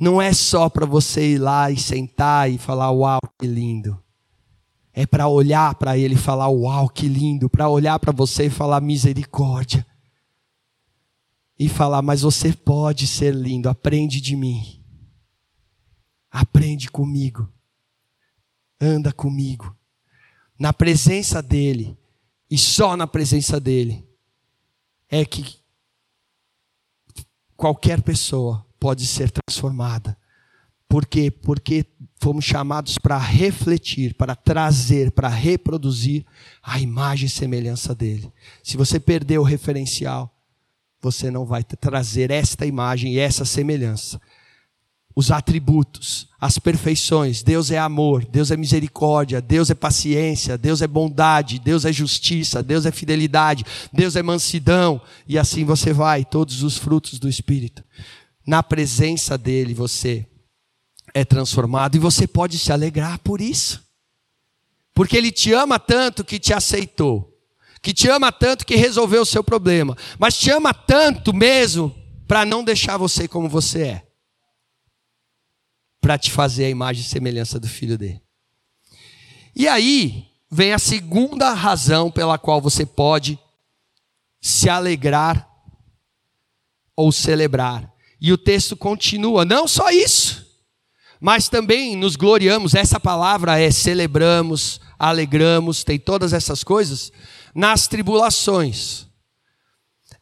Não 0.03 0.21
é 0.21 0.33
só 0.33 0.69
para 0.69 0.85
você 0.85 1.35
ir 1.35 1.39
lá 1.39 1.71
e 1.71 1.79
sentar 1.79 2.51
e 2.51 2.59
falar, 2.59 2.91
uau, 2.91 3.21
que 3.39 3.47
lindo. 3.47 4.03
É 4.93 5.07
para 5.07 5.29
olhar 5.29 5.75
para 5.77 5.97
ele 5.97 6.15
e 6.15 6.19
falar, 6.19 6.49
uau, 6.49 6.89
que 6.89 7.07
lindo. 7.07 7.49
Para 7.49 7.69
olhar 7.69 7.99
para 8.01 8.13
você 8.13 8.47
e 8.47 8.51
falar, 8.51 8.81
misericórdia. 8.81 9.87
E 11.57 11.69
falar, 11.69 12.03
mas 12.03 12.23
você 12.23 12.53
pode 12.53 13.07
ser 13.07 13.33
lindo, 13.33 13.69
aprende 13.69 14.21
de 14.21 14.35
mim. 14.35 14.83
Aprende 16.31 16.91
comigo. 16.91 17.49
Anda 18.81 19.13
comigo 19.13 19.77
na 20.63 20.73
presença 20.73 21.43
dEle, 21.43 21.99
e 22.49 22.57
só 22.57 22.97
na 22.97 23.05
presença 23.05 23.59
dEle, 23.59 24.09
é 25.09 25.25
que 25.25 25.59
qualquer 27.57 28.01
pessoa 28.01 28.65
pode 28.83 29.07
ser 29.07 29.31
transformada. 29.31 30.17
Por 30.89 31.07
quê? 31.07 31.31
Porque 31.31 31.87
fomos 32.21 32.45
chamados 32.45 32.99
para 32.99 33.17
refletir, 33.17 34.15
para 34.15 34.35
trazer, 34.35 35.13
para 35.13 35.29
reproduzir 35.29 36.27
a 36.61 36.81
imagem 36.81 37.27
e 37.27 37.31
semelhança 37.31 37.95
dele. 37.95 38.33
Se 38.61 38.77
você 38.77 38.99
perder 38.99 39.39
o 39.39 39.45
referencial, 39.45 40.37
você 41.01 41.31
não 41.31 41.47
vai 41.47 41.63
trazer 41.63 42.33
esta 42.33 42.67
imagem 42.67 43.13
e 43.13 43.21
essa 43.21 43.45
semelhança 43.45 44.21
os 45.15 45.31
atributos, 45.31 46.29
as 46.41 46.59
perfeições. 46.59 47.43
Deus 47.43 47.71
é 47.71 47.79
amor, 47.79 48.25
Deus 48.25 48.51
é 48.51 48.57
misericórdia, 48.57 49.41
Deus 49.41 49.71
é 49.71 49.75
paciência, 49.75 50.57
Deus 50.57 50.81
é 50.81 50.87
bondade, 50.87 51.59
Deus 51.59 51.85
é 51.85 51.93
justiça, 51.93 52.63
Deus 52.63 52.87
é 52.87 52.91
fidelidade, 52.91 53.65
Deus 53.93 54.17
é 54.17 54.23
mansidão, 54.23 55.01
e 55.29 55.39
assim 55.39 55.65
você 55.65 55.93
vai, 55.93 56.25
todos 56.25 56.63
os 56.63 56.79
frutos 56.79 57.19
do 57.19 57.29
Espírito. 57.29 57.85
Na 58.47 58.63
presença 58.63 59.39
dele 59.39 59.75
você 59.75 60.27
é 61.15 61.25
transformado 61.25 61.97
e 61.97 62.01
você 62.01 62.27
pode 62.27 62.59
se 62.59 62.73
alegrar 62.73 63.19
por 63.21 63.41
isso. 63.41 63.83
Porque 64.95 65.17
ele 65.17 65.31
te 65.31 65.53
ama 65.53 65.79
tanto 65.79 66.25
que 66.25 66.39
te 66.39 66.53
aceitou, 66.53 67.39
que 67.81 67.95
te 67.95 68.09
ama 68.09 68.31
tanto 68.31 68.67
que 68.67 68.77
resolveu 68.77 69.23
o 69.23 69.27
seu 69.27 69.43
problema, 69.43 69.97
mas 70.19 70.39
te 70.39 70.51
ama 70.51 70.75
tanto 70.75 71.33
mesmo 71.33 71.95
para 72.27 72.45
não 72.45 72.65
deixar 72.65 72.97
você 72.97 73.27
como 73.27 73.49
você 73.49 73.83
é 73.83 74.07
para 76.03 76.19
te 76.19 76.33
fazer 76.33 76.65
a 76.65 76.69
imagem 76.69 77.01
e 77.01 77.07
semelhança 77.07 77.61
do 77.61 77.69
filho 77.69 77.97
dele. 77.97 78.21
E 79.55 79.69
aí 79.69 80.27
vem 80.51 80.73
a 80.73 80.79
segunda 80.79 81.55
razão 81.55 82.11
pela 82.11 82.37
qual 82.37 82.61
você 82.61 82.85
pode 82.85 83.39
se 84.41 84.69
alegrar 84.69 85.49
ou 86.97 87.13
celebrar. 87.13 87.92
E 88.25 88.33
o 88.33 88.39
texto 88.39 88.77
continua, 88.77 89.45
não 89.45 89.67
só 89.67 89.91
isso, 89.91 90.47
mas 91.21 91.49
também 91.49 91.97
nos 91.97 92.15
gloriamos, 92.15 92.73
essa 92.73 93.01
palavra 93.01 93.61
é 93.61 93.69
celebramos, 93.69 94.81
alegramos, 94.97 95.83
tem 95.83 95.99
todas 95.99 96.33
essas 96.33 96.63
coisas, 96.63 97.11
nas 97.53 97.89
tribulações. 97.89 99.09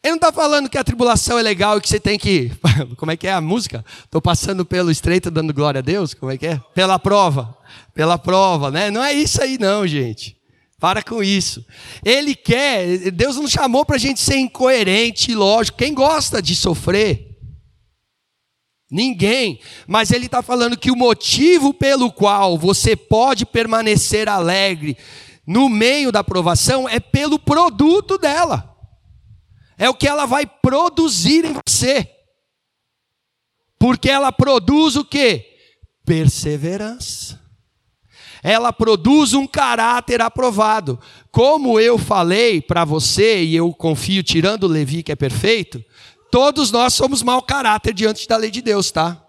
Ele 0.03 0.13
não 0.13 0.15
está 0.15 0.31
falando 0.31 0.67
que 0.67 0.79
a 0.79 0.83
tribulação 0.83 1.37
é 1.37 1.43
legal 1.43 1.77
e 1.77 1.81
que 1.81 1.87
você 1.87 1.99
tem 1.99 2.17
que. 2.17 2.51
Como 2.97 3.11
é 3.11 3.15
que 3.15 3.27
é 3.27 3.33
a 3.33 3.39
música? 3.39 3.85
Estou 4.03 4.19
passando 4.19 4.65
pelo 4.65 4.89
estreito 4.89 5.29
dando 5.29 5.53
glória 5.53 5.77
a 5.77 5.83
Deus? 5.83 6.15
Como 6.15 6.31
é 6.31 6.39
que 6.39 6.47
é? 6.47 6.59
Pela 6.73 6.97
prova. 6.97 7.55
Pela 7.93 8.17
prova, 8.17 8.71
né? 8.71 8.89
Não 8.89 9.03
é 9.03 9.13
isso 9.13 9.39
aí, 9.43 9.59
não, 9.59 9.85
gente. 9.85 10.35
Para 10.79 11.03
com 11.03 11.21
isso. 11.21 11.63
Ele 12.03 12.33
quer, 12.33 13.11
Deus 13.11 13.35
não 13.35 13.47
chamou 13.47 13.85
para 13.85 13.97
a 13.97 13.99
gente 13.99 14.19
ser 14.19 14.37
incoerente, 14.37 15.35
lógico. 15.35 15.77
Quem 15.77 15.93
gosta 15.93 16.41
de 16.41 16.55
sofrer? 16.55 17.30
Ninguém. 18.91 19.59
Mas 19.87 20.11
ele 20.11 20.25
está 20.25 20.41
falando 20.41 20.77
que 20.77 20.91
o 20.91 20.97
motivo 20.97 21.73
pelo 21.73 22.11
qual 22.11 22.57
você 22.57 22.95
pode 22.95 23.45
permanecer 23.45 24.27
alegre 24.27 24.97
no 25.47 25.69
meio 25.69 26.11
da 26.11 26.23
provação 26.23 26.87
é 26.87 26.99
pelo 26.99 27.39
produto 27.39 28.17
dela 28.17 28.71
é 29.81 29.89
o 29.89 29.95
que 29.95 30.07
ela 30.07 30.27
vai 30.27 30.45
produzir 30.45 31.43
em 31.43 31.53
você. 31.53 32.07
Porque 33.79 34.11
ela 34.11 34.31
produz 34.31 34.95
o 34.95 35.03
que? 35.03 35.43
Perseverança. 36.05 37.41
Ela 38.43 38.71
produz 38.71 39.33
um 39.33 39.47
caráter 39.47 40.21
aprovado. 40.21 40.99
Como 41.31 41.79
eu 41.79 41.97
falei 41.97 42.61
para 42.61 42.85
você, 42.85 43.43
e 43.43 43.55
eu 43.55 43.73
confio, 43.73 44.21
tirando 44.21 44.65
o 44.65 44.67
Levi, 44.67 45.01
que 45.01 45.11
é 45.11 45.15
perfeito, 45.15 45.83
todos 46.31 46.71
nós 46.71 46.93
somos 46.93 47.21
mau 47.21 47.41
caráter 47.41 47.93
diante 47.93 48.27
da 48.27 48.37
lei 48.37 48.49
de 48.49 48.61
Deus, 48.61 48.89
tá? 48.89 49.21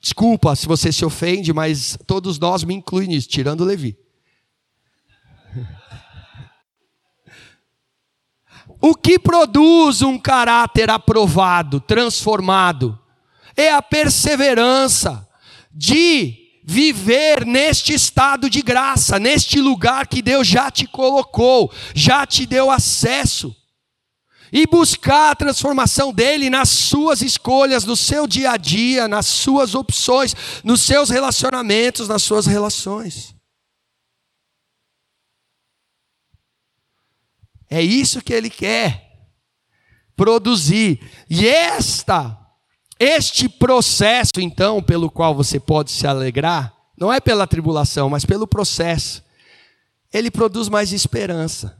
Desculpa 0.00 0.54
se 0.54 0.66
você 0.66 0.92
se 0.92 1.04
ofende, 1.04 1.52
mas 1.52 1.98
todos 2.06 2.38
nós 2.38 2.62
me 2.62 2.74
incluem 2.74 3.08
nisso, 3.08 3.28
tirando 3.28 3.64
Levi. 3.64 3.96
O 8.82 8.94
que 8.94 9.18
produz 9.18 10.00
um 10.00 10.18
caráter 10.18 10.88
aprovado, 10.88 11.80
transformado, 11.80 12.98
é 13.54 13.70
a 13.70 13.82
perseverança 13.82 15.28
de 15.70 16.40
viver 16.64 17.44
neste 17.44 17.92
estado 17.92 18.48
de 18.48 18.62
graça, 18.62 19.18
neste 19.18 19.60
lugar 19.60 20.06
que 20.06 20.22
Deus 20.22 20.46
já 20.46 20.70
te 20.70 20.86
colocou, 20.86 21.70
já 21.94 22.24
te 22.24 22.46
deu 22.46 22.70
acesso. 22.70 23.54
E 24.52 24.66
buscar 24.66 25.30
a 25.30 25.34
transformação 25.36 26.12
dele 26.12 26.50
nas 26.50 26.68
suas 26.68 27.22
escolhas, 27.22 27.84
no 27.84 27.96
seu 27.96 28.26
dia 28.26 28.52
a 28.52 28.56
dia, 28.56 29.06
nas 29.06 29.26
suas 29.26 29.74
opções, 29.74 30.34
nos 30.64 30.80
seus 30.80 31.08
relacionamentos, 31.10 32.08
nas 32.08 32.22
suas 32.22 32.46
relações. 32.46 33.34
É 37.68 37.80
isso 37.80 38.20
que 38.20 38.32
ele 38.32 38.50
quer 38.50 39.10
produzir. 40.16 41.00
E 41.28 41.46
esta 41.46 42.36
este 43.00 43.48
processo 43.48 44.32
então 44.40 44.82
pelo 44.82 45.10
qual 45.10 45.34
você 45.34 45.58
pode 45.58 45.90
se 45.90 46.06
alegrar, 46.06 46.70
não 46.98 47.10
é 47.10 47.18
pela 47.18 47.46
tribulação, 47.46 48.10
mas 48.10 48.26
pelo 48.26 48.46
processo. 48.46 49.24
Ele 50.12 50.30
produz 50.30 50.68
mais 50.68 50.92
esperança. 50.92 51.79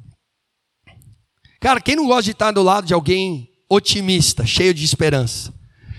Cara, 1.61 1.79
quem 1.79 1.95
não 1.95 2.07
gosta 2.07 2.23
de 2.23 2.31
estar 2.31 2.51
do 2.53 2.63
lado 2.63 2.87
de 2.87 2.95
alguém 2.95 3.51
otimista, 3.69 4.47
cheio 4.47 4.73
de 4.73 4.83
esperança? 4.83 5.53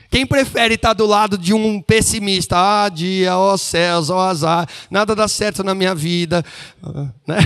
Quem 0.10 0.26
prefere 0.26 0.74
estar 0.74 0.93
do 0.93 1.06
lado 1.06 1.38
de 1.38 1.54
um 1.54 1.80
pessimista? 1.82 2.58
Ah, 2.58 2.89
dia, 2.89 3.38
ó 3.38 3.56
céus, 3.56 4.10
ó 4.10 4.19
azar, 4.28 4.67
nada 4.89 5.15
dá 5.15 5.28
certo 5.28 5.63
na 5.63 5.76
minha 5.76 5.93
vida. 5.93 6.43
Né? 7.28 7.38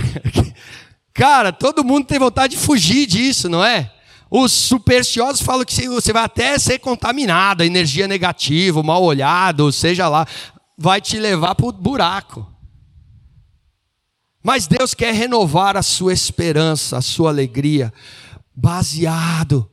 Cara, 1.12 1.52
todo 1.52 1.84
mundo 1.84 2.06
tem 2.06 2.18
vontade 2.18 2.56
de 2.56 2.62
fugir 2.62 3.06
disso, 3.06 3.48
não 3.48 3.64
é? 3.64 3.92
Os 4.30 4.50
supersticiosos 4.52 5.40
falam 5.40 5.64
que 5.64 5.88
você 5.88 6.12
vai 6.12 6.24
até 6.24 6.58
ser 6.58 6.78
contaminado, 6.78 7.62
energia 7.62 8.08
negativa, 8.08 8.82
mal 8.82 9.02
olhado, 9.02 9.70
seja 9.70 10.08
lá, 10.08 10.26
vai 10.76 11.00
te 11.00 11.18
levar 11.18 11.54
para 11.54 11.66
o 11.66 11.72
buraco. 11.72 12.46
Mas 14.46 14.68
Deus 14.68 14.94
quer 14.94 15.12
renovar 15.12 15.76
a 15.76 15.82
sua 15.82 16.12
esperança, 16.12 16.96
a 16.96 17.02
sua 17.02 17.30
alegria, 17.30 17.92
baseado 18.54 19.68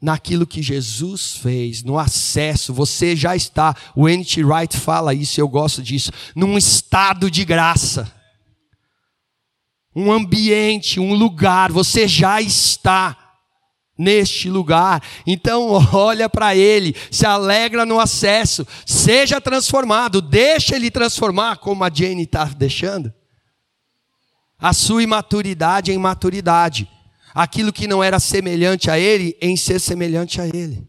naquilo 0.00 0.46
que 0.46 0.62
Jesus 0.62 1.36
fez, 1.36 1.82
no 1.82 1.98
acesso. 1.98 2.72
Você 2.72 3.14
já 3.14 3.36
está, 3.36 3.76
o 3.94 4.08
N.T. 4.08 4.42
Wright 4.42 4.74
fala 4.74 5.12
isso, 5.12 5.38
eu 5.38 5.46
gosto 5.46 5.82
disso, 5.82 6.10
num 6.34 6.56
estado 6.56 7.30
de 7.30 7.44
graça 7.44 8.10
um 9.94 10.10
ambiente, 10.10 10.98
um 10.98 11.12
lugar, 11.12 11.70
você 11.70 12.08
já 12.08 12.40
está 12.40 13.16
neste 13.98 14.48
lugar. 14.48 15.02
Então, 15.26 15.72
olha 15.92 16.26
para 16.26 16.56
ele, 16.56 16.96
se 17.10 17.26
alegra 17.26 17.84
no 17.84 18.00
acesso, 18.00 18.66
seja 18.86 19.42
transformado, 19.42 20.22
deixa 20.22 20.74
ele 20.74 20.90
transformar, 20.90 21.58
como 21.58 21.84
a 21.84 21.90
Jane 21.92 22.22
está 22.22 22.44
deixando. 22.44 23.12
A 24.58 24.72
sua 24.72 25.02
imaturidade 25.02 25.92
em 25.92 25.98
maturidade. 25.98 26.88
Aquilo 27.34 27.72
que 27.72 27.86
não 27.86 28.02
era 28.02 28.18
semelhante 28.18 28.90
a 28.90 28.98
ele, 28.98 29.36
em 29.40 29.56
ser 29.56 29.78
semelhante 29.78 30.40
a 30.40 30.46
ele. 30.46 30.88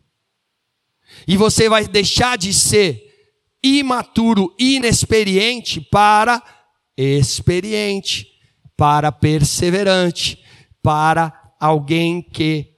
E 1.27 1.38
você 1.38 1.69
vai 1.69 1.88
deixar 1.88 2.38
de 2.38 2.53
ser 2.53 3.05
imaturo, 3.63 4.55
inexperiente, 4.58 5.82
para 5.82 6.41
experiente, 6.97 8.27
para 8.75 9.12
perseverante, 9.12 10.43
para 10.82 11.53
alguém 11.60 12.21
que 12.21 12.73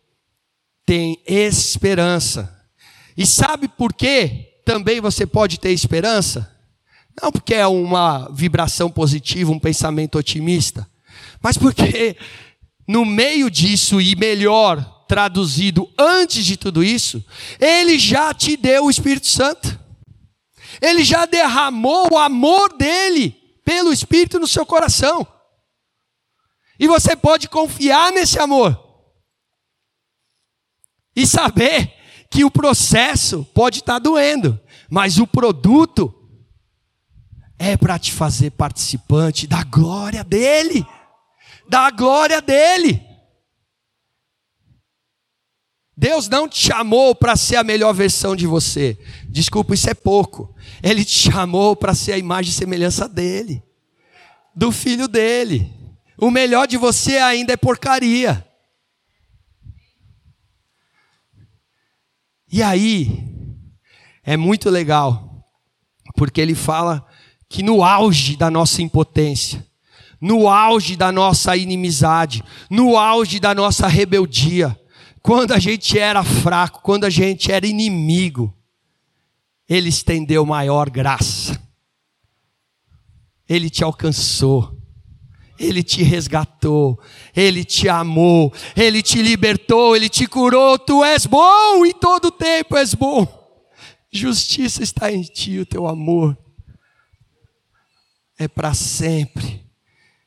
tem 0.85 1.21
esperança. 1.25 2.59
E 3.15 3.25
sabe 3.25 3.67
por 3.67 3.93
que 3.93 4.61
também 4.65 4.99
você 4.99 5.25
pode 5.25 5.59
ter 5.59 5.71
esperança? 5.71 6.50
Não 7.21 7.31
porque 7.31 7.53
é 7.53 7.67
uma 7.67 8.29
vibração 8.31 8.89
positiva, 8.89 9.51
um 9.51 9.59
pensamento 9.59 10.17
otimista, 10.17 10.89
mas 11.41 11.57
porque 11.57 12.17
no 12.87 13.05
meio 13.05 13.49
disso 13.49 14.01
e 14.01 14.15
melhor 14.15 15.05
traduzido 15.07 15.91
antes 15.97 16.45
de 16.45 16.57
tudo 16.57 16.83
isso, 16.83 17.23
ele 17.59 17.99
já 17.99 18.33
te 18.33 18.55
deu 18.55 18.85
o 18.85 18.89
Espírito 18.89 19.27
Santo. 19.27 19.79
Ele 20.81 21.03
já 21.03 21.25
derramou 21.25 22.13
o 22.13 22.17
amor 22.17 22.73
dele 22.77 23.31
pelo 23.63 23.91
Espírito 23.91 24.39
no 24.39 24.47
seu 24.47 24.65
coração. 24.65 25.27
E 26.79 26.87
você 26.87 27.15
pode 27.15 27.49
confiar 27.49 28.11
nesse 28.11 28.39
amor 28.39 28.81
e 31.15 31.27
saber 31.27 31.93
que 32.29 32.45
o 32.45 32.49
processo 32.49 33.45
pode 33.53 33.79
estar 33.79 33.99
doendo, 33.99 34.59
mas 34.89 35.19
o 35.19 35.27
produto 35.27 36.20
é 37.61 37.77
para 37.77 37.99
te 37.99 38.11
fazer 38.11 38.49
participante 38.49 39.45
da 39.45 39.63
glória 39.63 40.23
dele. 40.23 40.83
Da 41.69 41.91
glória 41.91 42.41
dele. 42.41 42.99
Deus 45.95 46.27
não 46.27 46.49
te 46.49 46.59
chamou 46.59 47.13
para 47.13 47.35
ser 47.35 47.57
a 47.57 47.63
melhor 47.63 47.93
versão 47.93 48.35
de 48.35 48.47
você. 48.47 48.97
Desculpa, 49.29 49.75
isso 49.75 49.87
é 49.87 49.93
pouco. 49.93 50.55
Ele 50.81 51.05
te 51.05 51.31
chamou 51.31 51.75
para 51.75 51.93
ser 51.93 52.13
a 52.13 52.17
imagem 52.17 52.49
e 52.49 52.55
semelhança 52.55 53.07
dele, 53.07 53.61
do 54.55 54.71
filho 54.71 55.07
dele. 55.07 55.71
O 56.17 56.31
melhor 56.31 56.65
de 56.65 56.77
você 56.77 57.17
ainda 57.17 57.53
é 57.53 57.57
porcaria. 57.57 58.43
E 62.51 62.63
aí, 62.63 63.23
é 64.23 64.35
muito 64.35 64.67
legal, 64.67 65.47
porque 66.15 66.41
ele 66.41 66.55
fala 66.55 67.07
que 67.51 67.61
no 67.61 67.83
auge 67.83 68.37
da 68.37 68.49
nossa 68.49 68.81
impotência, 68.81 69.67
no 70.21 70.47
auge 70.47 70.95
da 70.95 71.11
nossa 71.11 71.57
inimizade, 71.57 72.41
no 72.69 72.97
auge 72.97 73.41
da 73.41 73.53
nossa 73.53 73.89
rebeldia, 73.89 74.79
quando 75.21 75.51
a 75.51 75.59
gente 75.59 75.99
era 75.99 76.23
fraco, 76.23 76.81
quando 76.81 77.03
a 77.03 77.09
gente 77.09 77.51
era 77.51 77.67
inimigo, 77.67 78.55
ele 79.67 79.89
estendeu 79.89 80.45
maior 80.45 80.89
graça. 80.89 81.61
Ele 83.49 83.69
te 83.69 83.83
alcançou. 83.83 84.77
Ele 85.59 85.83
te 85.83 86.01
resgatou, 86.01 86.99
Ele 87.35 87.63
te 87.63 87.87
amou, 87.87 88.51
Ele 88.75 89.03
te 89.03 89.21
libertou, 89.21 89.95
Ele 89.95 90.09
te 90.09 90.25
curou. 90.25 90.79
Tu 90.79 91.03
és 91.03 91.27
bom 91.27 91.85
em 91.85 91.93
todo 91.93 92.31
tempo, 92.31 92.75
és 92.75 92.95
bom. 92.95 93.27
Justiça 94.11 94.81
está 94.81 95.11
em 95.11 95.21
ti, 95.21 95.59
o 95.59 95.65
teu 95.65 95.85
amor 95.85 96.35
é 98.41 98.47
para 98.47 98.73
sempre. 98.73 99.63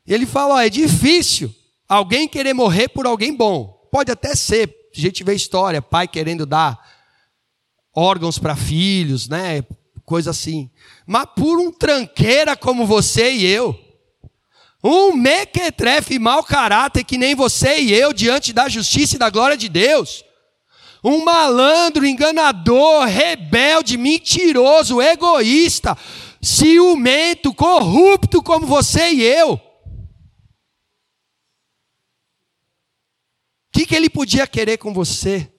Ele 0.06 0.24
fala: 0.24 0.54
ó, 0.54 0.60
é 0.60 0.70
difícil 0.70 1.52
alguém 1.88 2.28
querer 2.28 2.54
morrer 2.54 2.88
por 2.88 3.06
alguém 3.06 3.34
bom. 3.34 3.88
Pode 3.90 4.12
até 4.12 4.36
ser, 4.36 4.68
a 4.96 5.00
gente 5.00 5.24
vê 5.24 5.34
história, 5.34 5.82
pai 5.82 6.06
querendo 6.06 6.46
dar 6.46 6.78
órgãos 7.92 8.38
para 8.38 8.54
filhos, 8.54 9.28
né? 9.28 9.64
Coisa 10.04 10.30
assim. 10.30 10.70
Mas 11.04 11.26
por 11.34 11.58
um 11.58 11.72
tranqueira 11.72 12.56
como 12.56 12.86
você 12.86 13.32
e 13.32 13.46
eu, 13.46 13.76
um 14.82 15.16
mequetrefe 15.16 16.18
mau 16.18 16.44
caráter 16.44 17.02
que 17.02 17.18
nem 17.18 17.34
você 17.34 17.80
e 17.80 17.92
eu 17.92 18.12
diante 18.12 18.52
da 18.52 18.68
justiça 18.68 19.16
e 19.16 19.18
da 19.18 19.30
glória 19.30 19.56
de 19.56 19.68
Deus. 19.68 20.24
Um 21.02 21.24
malandro, 21.24 22.06
enganador, 22.06 23.06
rebelde, 23.06 23.96
mentiroso, 23.98 25.02
egoísta, 25.02 25.96
ciumento, 26.44 27.54
corrupto 27.54 28.42
como 28.42 28.66
você 28.66 29.12
e 29.12 29.22
eu. 29.22 29.54
O 29.54 29.60
que, 33.72 33.86
que 33.86 33.94
ele 33.94 34.08
podia 34.08 34.46
querer 34.46 34.78
com 34.78 34.92
você? 34.92 35.50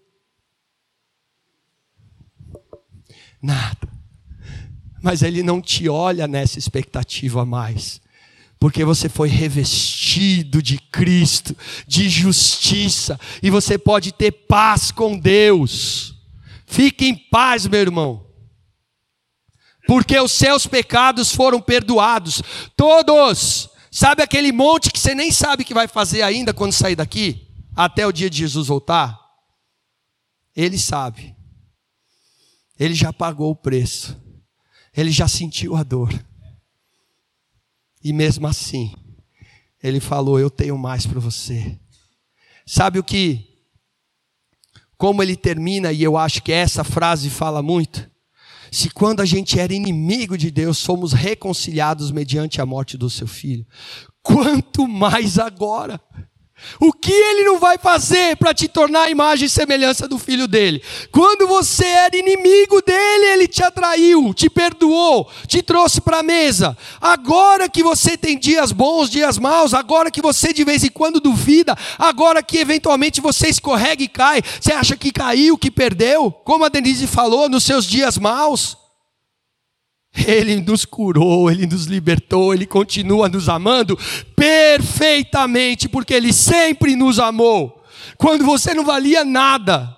Nada. 3.42 3.90
Mas 5.02 5.22
ele 5.22 5.44
não 5.44 5.62
te 5.62 5.90
olha 5.90 6.28
nessa 6.28 6.58
expectativa 6.58 7.46
mais 7.46 8.02
porque 8.66 8.84
você 8.84 9.08
foi 9.08 9.30
revestido 9.30 10.60
de 10.60 10.80
Cristo, 10.80 11.56
de 11.88 12.10
justiça, 12.10 13.20
e 13.44 13.52
você 13.52 13.78
pode 13.78 14.12
ter 14.12 14.32
paz 14.32 14.90
com 14.90 15.20
Deus. 15.20 16.16
Fique 16.66 17.06
em 17.06 17.16
paz, 17.16 17.68
meu 17.68 17.80
irmão, 17.80 18.25
porque 19.88 20.20
os 20.20 20.32
seus 20.32 20.66
pecados 20.66 21.32
foram 21.32 21.62
perdoados, 21.62 22.42
todos. 22.76 23.70
Sabe 23.92 24.22
aquele 24.22 24.52
monte 24.52 24.92
que 24.92 25.00
você 25.00 25.16
nem 25.16 25.32
sabe 25.32 25.64
que 25.64 25.74
vai 25.74 25.88
fazer 25.88 26.22
ainda 26.22 26.54
quando 26.54 26.74
sair 26.74 26.96
daqui, 26.96 27.48
até 27.76 28.06
o 28.06 28.12
dia 28.12 28.30
de 28.30 28.40
Jesus 28.40 28.68
voltar? 28.68 29.18
Ele 30.56 30.78
sabe, 30.78 31.36
ele 32.78 32.94
já 32.94 33.14
pagou 33.14 33.52
o 33.52 33.56
preço, 33.56 34.20
ele 34.96 35.12
já 35.12 35.28
sentiu 35.28 35.76
a 35.76 35.84
dor. 35.84 36.14
E 38.04 38.14
mesmo 38.14 38.48
assim, 38.48 38.94
ele 39.82 40.00
falou: 40.00 40.40
Eu 40.40 40.50
tenho 40.50 40.78
mais 40.78 41.06
para 41.06 41.20
você. 41.20 41.80
Sabe 42.66 43.00
o 43.00 43.04
que? 43.04 43.48
Como 44.98 45.22
ele 45.22 45.36
termina, 45.36 45.92
e 45.92 46.02
eu 46.02 46.18
acho 46.18 46.42
que 46.42 46.52
essa 46.52 46.84
frase 46.84 47.30
fala 47.30 47.62
muito. 47.62 48.10
Se 48.76 48.90
quando 48.90 49.22
a 49.22 49.26
gente 49.26 49.58
era 49.58 49.74
inimigo 49.74 50.38
de 50.38 50.52
Deus, 50.52 50.78
somos 50.78 51.14
reconciliados 51.14 52.12
mediante 52.12 52.60
a 52.60 52.66
morte 52.66 52.98
do 52.98 53.10
seu 53.10 53.26
filho, 53.26 53.66
quanto 54.22 54.86
mais 54.86 55.40
agora. 55.40 55.98
O 56.80 56.92
que 56.92 57.12
ele 57.12 57.44
não 57.44 57.60
vai 57.60 57.78
fazer 57.78 58.36
para 58.38 58.54
te 58.54 58.68
tornar 58.68 59.04
a 59.04 59.10
imagem 59.10 59.46
e 59.46 59.50
semelhança 59.50 60.08
do 60.08 60.18
filho 60.18 60.48
dele? 60.48 60.82
Quando 61.12 61.48
você 61.48 61.86
era 61.86 62.18
inimigo 62.18 62.82
dele, 62.82 63.26
ele 63.26 63.48
te 63.48 63.64
atraiu, 63.64 64.34
te 64.34 64.50
perdoou, 64.50 65.30
te 65.48 65.62
trouxe 65.62 66.02
para 66.02 66.20
a 66.20 66.24
mesa. 66.24 66.78
Agora 67.00 67.70
que 67.70 67.84
você 67.84 68.18
tem 68.18 68.38
dias 68.38 68.72
bons, 68.72 69.10
dias 69.10 69.38
maus, 69.38 69.74
agora 69.74 70.10
que 70.10 70.22
você 70.22 70.54
de 70.54 70.64
vez 70.64 70.84
em 70.84 70.90
quando 70.90 71.20
duvida, 71.20 71.78
agora 71.98 72.42
que 72.42 72.58
eventualmente 72.58 73.22
você 73.22 73.48
escorrega 73.48 74.04
e 74.04 74.08
cai, 74.08 74.42
você 74.60 74.74
acha 74.74 74.96
que 74.96 75.12
caiu, 75.12 75.58
que 75.58 75.70
perdeu? 75.70 76.32
Como 76.32 76.66
a 76.66 76.70
Denise 76.70 77.08
falou, 77.08 77.50
nos 77.50 77.64
seus 77.64 77.86
dias 77.86 78.18
maus. 78.18 78.85
Ele 80.16 80.62
nos 80.62 80.86
curou, 80.86 81.52
Ele 81.52 81.66
nos 81.66 81.86
libertou, 81.86 82.54
Ele 82.54 82.66
continua 82.66 83.28
nos 83.28 83.50
amando 83.50 83.98
perfeitamente, 84.36 85.90
porque 85.90 86.14
Ele 86.14 86.32
sempre 86.32 86.96
nos 86.96 87.20
amou, 87.20 87.84
quando 88.18 88.46
você 88.46 88.74
não 88.74 88.86
valia 88.86 89.26
nada. 89.26 89.96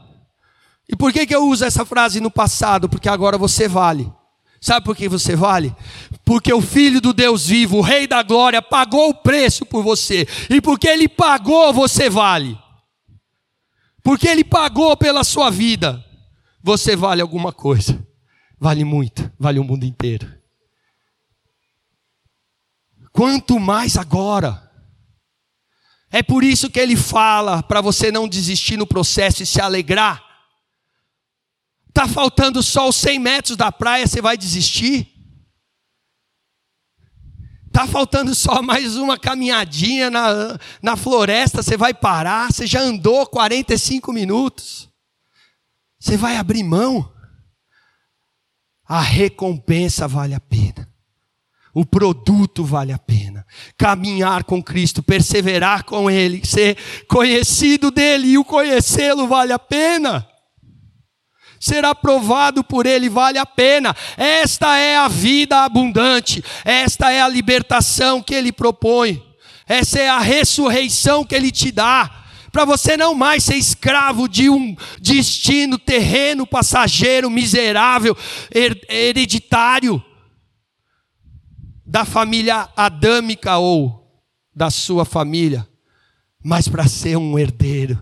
E 0.89 0.95
por 0.95 1.12
que, 1.12 1.25
que 1.25 1.36
eu 1.36 1.47
uso 1.47 1.65
essa 1.65 1.86
frase 1.86 2.21
no 2.21 2.32
passado? 2.32 2.88
Porque 2.88 3.10
agora 3.10 3.38
você 3.38 3.67
vale. 3.67 4.12
Sabe 4.60 4.86
por 4.86 4.95
que 4.95 5.08
você 5.08 5.35
vale? 5.35 5.75
Porque 6.25 6.52
o 6.52 6.62
Filho 6.62 7.00
do 7.00 7.13
Deus 7.13 7.46
vivo, 7.48 7.77
o 7.77 7.81
Rei 7.81 8.08
da 8.08 8.23
Glória, 8.23 8.62
pagou 8.62 9.10
o 9.10 9.13
preço 9.13 9.65
por 9.65 9.83
você. 9.83 10.27
E 10.50 10.60
porque 10.62 10.87
Ele 10.87 11.08
pagou, 11.08 11.73
você 11.73 12.10
vale. 12.10 12.58
Porque 14.02 14.27
Ele 14.27 14.44
pagou 14.44 14.96
pela 14.98 15.23
sua 15.23 15.50
vida, 15.50 16.04
você 16.63 16.96
vale 16.96 17.21
alguma 17.21 17.52
coisa. 17.52 18.08
Vale 18.60 18.83
muito, 18.83 19.31
vale 19.37 19.60
o 19.60 19.63
mundo 19.63 19.85
inteiro. 19.85 20.35
Quanto 23.12 23.60
mais 23.60 23.97
agora. 23.97 24.63
É 26.10 26.23
por 26.23 26.43
isso 26.43 26.69
que 26.69 26.79
ele 26.79 26.95
fala 26.95 27.62
para 27.62 27.81
você 27.81 28.12
não 28.12 28.27
desistir 28.27 28.77
no 28.77 28.87
processo 28.87 29.43
e 29.43 29.45
se 29.45 29.60
alegrar. 29.60 30.23
Tá 31.93 32.08
faltando 32.08 32.63
só 32.63 32.87
os 32.87 32.95
100 32.95 33.19
metros 33.19 33.58
da 33.58 33.71
praia, 33.71 34.08
você 34.08 34.21
vai 34.21 34.37
desistir? 34.37 35.12
Tá 37.71 37.85
faltando 37.85 38.33
só 38.33 38.62
mais 38.62 38.95
uma 38.95 39.19
caminhadinha 39.19 40.10
na, 40.10 40.58
na 40.81 40.95
floresta, 40.95 41.62
você 41.62 41.75
vai 41.75 41.93
parar, 41.93 42.51
você 42.51 42.65
já 42.65 42.81
andou 42.81 43.27
45 43.27 44.13
minutos. 44.13 44.89
Você 45.99 46.15
vai 46.15 46.37
abrir 46.37 46.63
mão? 46.63 47.12
A 48.88 49.02
recompensa 49.02 50.08
vale 50.08 50.33
a 50.33 50.40
pena. 50.40 50.88
O 51.73 51.85
produto 51.85 52.63
vale 52.63 52.92
a 52.92 52.98
pena. 52.98 53.46
Caminhar 53.77 54.44
com 54.44 54.63
Cristo, 54.63 55.04
perseverar 55.04 55.83
com 55.83 56.10
Ele, 56.10 56.46
ser 56.46 56.77
conhecido 57.08 57.92
dEle 57.92 58.29
e 58.29 58.38
o 58.38 58.46
conhecê-lo 58.46 59.27
vale 59.27 59.54
a 59.54 59.60
pena 59.60 60.27
ser 61.60 61.83
aprovado 61.85 62.63
por 62.63 62.85
Ele 62.85 63.10
vale 63.10 63.38
a 63.38 63.46
pena. 63.46 63.96
Esta 64.15 64.77
é 64.77 64.98
a 64.98 65.08
vida 65.08 65.63
abundante, 65.63 66.44
esta 66.63 67.12
é 67.12 67.21
a 67.21 67.27
libertação 67.27 68.21
que 68.21 68.33
Ele 68.33 68.52
propõe, 68.52 69.23
essa 69.67 70.00
é 70.00 70.10
a 70.10 70.19
ressurreição 70.19 71.23
que 71.23 71.35
Ele 71.35 71.52
te 71.52 71.71
dá. 71.71 72.25
Para 72.58 72.65
você 72.65 72.97
não 72.97 73.13
mais 73.13 73.43
ser 73.43 73.53
escravo 73.53 74.27
de 74.27 74.49
um 74.49 74.75
destino 74.99 75.77
terreno, 75.77 76.47
passageiro, 76.47 77.29
miserável, 77.29 78.17
hereditário, 78.89 80.03
da 81.85 82.03
família 82.03 82.67
adâmica 82.75 83.60
ou 83.60 84.25
da 84.55 84.71
sua 84.71 85.05
família, 85.05 85.69
mas 86.43 86.67
para 86.67 86.87
ser 86.87 87.15
um 87.15 87.37
herdeiro 87.37 88.01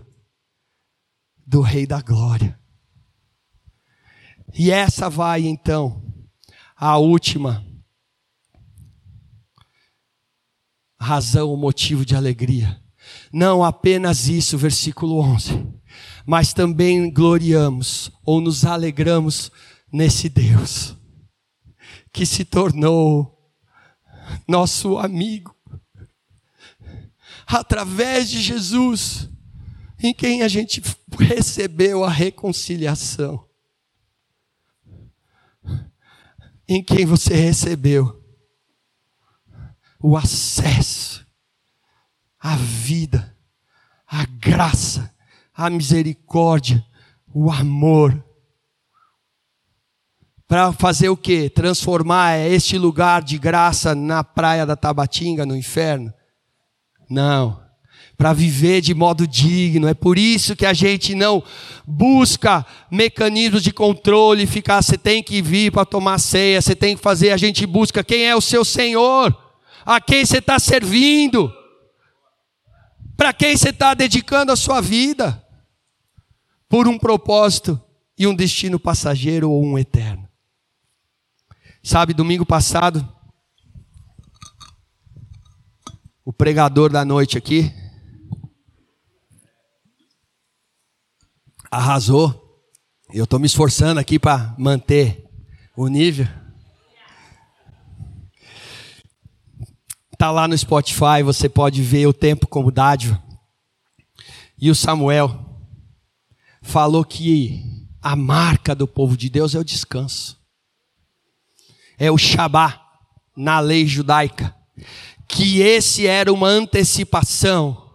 do 1.46 1.60
Rei 1.60 1.86
da 1.86 2.00
Glória. 2.00 2.58
E 4.54 4.70
essa 4.70 5.10
vai 5.10 5.42
então, 5.42 6.02
a 6.74 6.96
última 6.96 7.62
razão, 10.98 11.52
o 11.52 11.58
motivo 11.58 12.06
de 12.06 12.16
alegria. 12.16 12.85
Não 13.36 13.62
apenas 13.62 14.28
isso, 14.28 14.56
versículo 14.56 15.18
11, 15.18 15.62
mas 16.24 16.54
também 16.54 17.10
gloriamos 17.12 18.10
ou 18.24 18.40
nos 18.40 18.64
alegramos 18.64 19.52
nesse 19.92 20.30
Deus 20.30 20.96
que 22.10 22.24
se 22.24 22.46
tornou 22.46 23.52
nosso 24.48 24.96
amigo 24.96 25.54
através 27.46 28.30
de 28.30 28.40
Jesus, 28.40 29.28
em 30.02 30.14
quem 30.14 30.42
a 30.42 30.48
gente 30.48 30.80
recebeu 31.18 32.04
a 32.04 32.08
reconciliação. 32.08 33.46
em 36.66 36.82
quem 36.82 37.04
você 37.04 37.34
recebeu 37.34 38.24
o 40.00 40.16
acesso 40.16 41.25
à 42.46 42.54
vida, 42.54 43.36
à 44.06 44.24
graça, 44.24 45.12
à 45.52 45.68
misericórdia, 45.68 46.84
o 47.34 47.50
amor. 47.50 48.24
Para 50.46 50.72
fazer 50.72 51.08
o 51.08 51.16
quê? 51.16 51.50
Transformar 51.50 52.38
este 52.38 52.78
lugar 52.78 53.20
de 53.20 53.36
graça 53.36 53.96
na 53.96 54.22
praia 54.22 54.64
da 54.64 54.76
Tabatinga, 54.76 55.44
no 55.44 55.56
inferno? 55.56 56.14
Não 57.10 57.66
para 58.16 58.32
viver 58.32 58.80
de 58.80 58.94
modo 58.94 59.26
digno. 59.26 59.86
É 59.86 59.92
por 59.92 60.16
isso 60.16 60.56
que 60.56 60.64
a 60.64 60.72
gente 60.72 61.14
não 61.14 61.42
busca 61.86 62.64
mecanismos 62.90 63.62
de 63.62 63.70
controle, 63.70 64.46
ficar, 64.46 64.80
você 64.80 64.96
tem 64.96 65.22
que 65.22 65.42
vir 65.42 65.70
para 65.70 65.84
tomar 65.84 66.18
ceia, 66.18 66.62
você 66.62 66.74
tem 66.74 66.96
que 66.96 67.02
fazer, 67.02 67.30
a 67.30 67.36
gente 67.36 67.66
busca 67.66 68.02
quem 68.02 68.24
é 68.24 68.34
o 68.34 68.40
seu 68.40 68.64
Senhor, 68.64 69.36
a 69.84 70.00
quem 70.00 70.24
você 70.24 70.38
está 70.38 70.58
servindo, 70.58 71.52
para 73.16 73.32
quem 73.32 73.56
você 73.56 73.70
está 73.70 73.94
dedicando 73.94 74.52
a 74.52 74.56
sua 74.56 74.80
vida, 74.80 75.42
por 76.68 76.86
um 76.86 76.98
propósito 76.98 77.80
e 78.18 78.26
um 78.26 78.34
destino 78.34 78.78
passageiro 78.78 79.50
ou 79.50 79.64
um 79.64 79.78
eterno. 79.78 80.28
Sabe, 81.82 82.12
domingo 82.12 82.44
passado, 82.44 83.08
o 86.24 86.32
pregador 86.32 86.90
da 86.90 87.04
noite 87.04 87.38
aqui, 87.38 87.72
arrasou. 91.70 92.42
Eu 93.12 93.24
estou 93.24 93.38
me 93.38 93.46
esforçando 93.46 94.00
aqui 94.00 94.18
para 94.18 94.54
manter 94.58 95.24
o 95.76 95.86
nível. 95.86 96.26
Tá 100.18 100.30
lá 100.30 100.48
no 100.48 100.56
Spotify, 100.56 101.22
você 101.22 101.48
pode 101.48 101.82
ver 101.82 102.06
o 102.06 102.12
tempo 102.12 102.46
como 102.46 102.70
dádiva. 102.70 103.22
E 104.58 104.70
o 104.70 104.74
Samuel 104.74 105.38
falou 106.62 107.04
que 107.04 107.62
a 108.00 108.16
marca 108.16 108.74
do 108.74 108.88
povo 108.88 109.16
de 109.16 109.28
Deus 109.28 109.54
é 109.54 109.58
o 109.58 109.64
descanso. 109.64 110.38
É 111.98 112.10
o 112.10 112.16
Shabá 112.16 112.82
na 113.36 113.60
lei 113.60 113.86
judaica. 113.86 114.54
Que 115.28 115.60
esse 115.60 116.06
era 116.06 116.32
uma 116.32 116.48
antecipação 116.48 117.86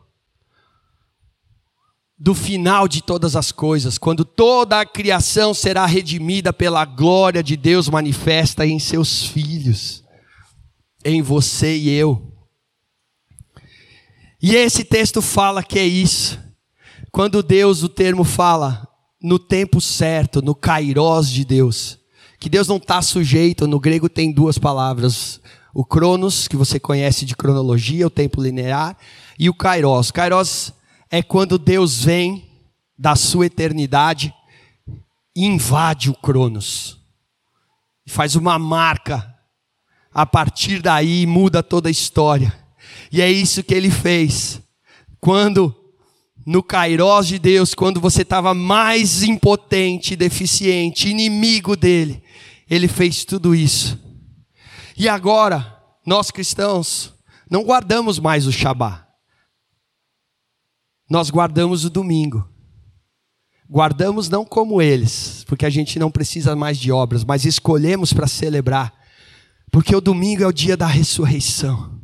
do 2.22 2.36
final 2.36 2.88
de 2.88 3.01
todas 3.01 3.36
as 3.36 3.51
coisas, 3.51 3.97
quando 3.97 4.24
toda 4.24 4.80
a 4.80 4.86
criação 4.86 5.55
será 5.55 5.88
redimida 5.88 6.53
pela 6.53 6.86
glória 6.86 7.41
de 7.41 7.57
Deus 7.57 7.89
manifesta 7.89 8.63
em 8.63 8.78
seus 8.78 9.26
filhos, 9.26 10.01
em 11.04 11.22
você 11.22 11.76
e 11.76 11.89
eu. 11.89 12.32
E 14.41 14.56
esse 14.56 14.84
texto 14.84 15.22
fala 15.22 15.64
que 15.64 15.78
é 15.78 15.86
isso. 15.86 16.39
Quando 17.12 17.43
Deus, 17.43 17.84
o 17.84 17.89
termo 17.89 18.24
fala 18.24 18.88
no 19.22 19.38
tempo 19.38 19.80
certo, 19.80 20.41
no 20.41 20.56
kairós 20.56 21.30
de 21.30 21.45
Deus, 21.45 21.99
que 22.39 22.49
Deus 22.49 22.68
não 22.68 22.78
está 22.78 23.02
sujeito, 23.02 23.68
no 23.68 23.80
grego 23.80 24.10
tem 24.10 24.32
duas 24.32 24.58
palavras, 24.58 25.39
o 25.74 25.86
cronos, 25.86 26.47
que 26.47 26.56
você 26.56 26.80
conhece 26.80 27.26
de 27.26 27.36
cronologia, 27.36 28.08
o 28.08 28.10
tempo 28.10 28.41
linear, 28.41 28.97
e 29.38 29.49
o 29.49 29.54
kairos. 29.54 30.10
Kairos 30.10 30.74
é 31.10 31.22
quando 31.22 31.60
Deus 31.60 32.04
vem 32.04 32.49
da 32.97 33.16
sua 33.16 33.47
eternidade 33.47 34.34
e 35.36 35.45
invade 35.45 36.10
o 36.10 36.14
Cronos. 36.14 36.99
Faz 38.08 38.36
uma 38.36 38.60
marca. 38.60 39.31
A 40.14 40.26
partir 40.26 40.82
daí 40.82 41.26
muda 41.26 41.64
toda 41.64 41.89
a 41.89 41.91
história. 41.91 42.53
E 43.12 43.22
é 43.22 43.32
isso 43.32 43.64
que 43.64 43.74
ele 43.74 43.89
fez. 43.89 44.62
Quando 45.20 45.76
no 46.45 46.64
Kairós 46.64 47.28
de 47.28 47.38
Deus, 47.38 47.74
quando 47.74 47.99
você 47.99 48.24
estava 48.24 48.53
mais 48.53 49.24
impotente, 49.24 50.16
deficiente, 50.16 51.09
inimigo 51.09 51.76
dele, 51.76 52.24
ele 52.70 52.88
fez 52.88 53.24
tudo 53.24 53.53
isso. 53.53 53.99
E 54.97 55.07
agora, 55.07 55.78
nós 56.05 56.32
cristãos, 56.32 57.14
não 57.49 57.64
guardamos 57.64 58.20
mais 58.20 58.47
o 58.47 58.51
Shabat 58.51 59.12
nós 61.12 61.30
guardamos 61.30 61.84
o 61.84 61.89
domingo. 61.89 62.47
Guardamos 63.70 64.30
não 64.30 64.45
como 64.45 64.82
eles, 64.82 65.43
porque 65.45 65.66
a 65.66 65.70
gente 65.70 65.99
não 65.99 66.09
precisa 66.09 66.55
mais 66.55 66.78
de 66.78 66.89
obras, 66.89 67.26
mas 67.26 67.43
escolhemos 67.43 68.14
para 68.14 68.28
celebrar, 68.28 68.93
porque 69.72 69.95
o 69.95 70.01
domingo 70.01 70.43
é 70.43 70.47
o 70.47 70.51
dia 70.51 70.76
da 70.76 70.86
ressurreição. 70.86 71.99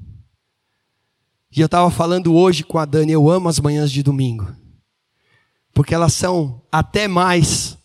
E 1.51 1.59
eu 1.59 1.65
estava 1.65 1.91
falando 1.91 2.33
hoje 2.33 2.63
com 2.63 2.77
a 2.77 2.85
Dani, 2.85 3.11
eu 3.11 3.29
amo 3.29 3.49
as 3.49 3.59
manhãs 3.59 3.91
de 3.91 4.01
domingo, 4.01 4.47
porque 5.73 5.93
elas 5.93 6.13
são 6.13 6.61
até 6.71 7.07
mais 7.07 7.77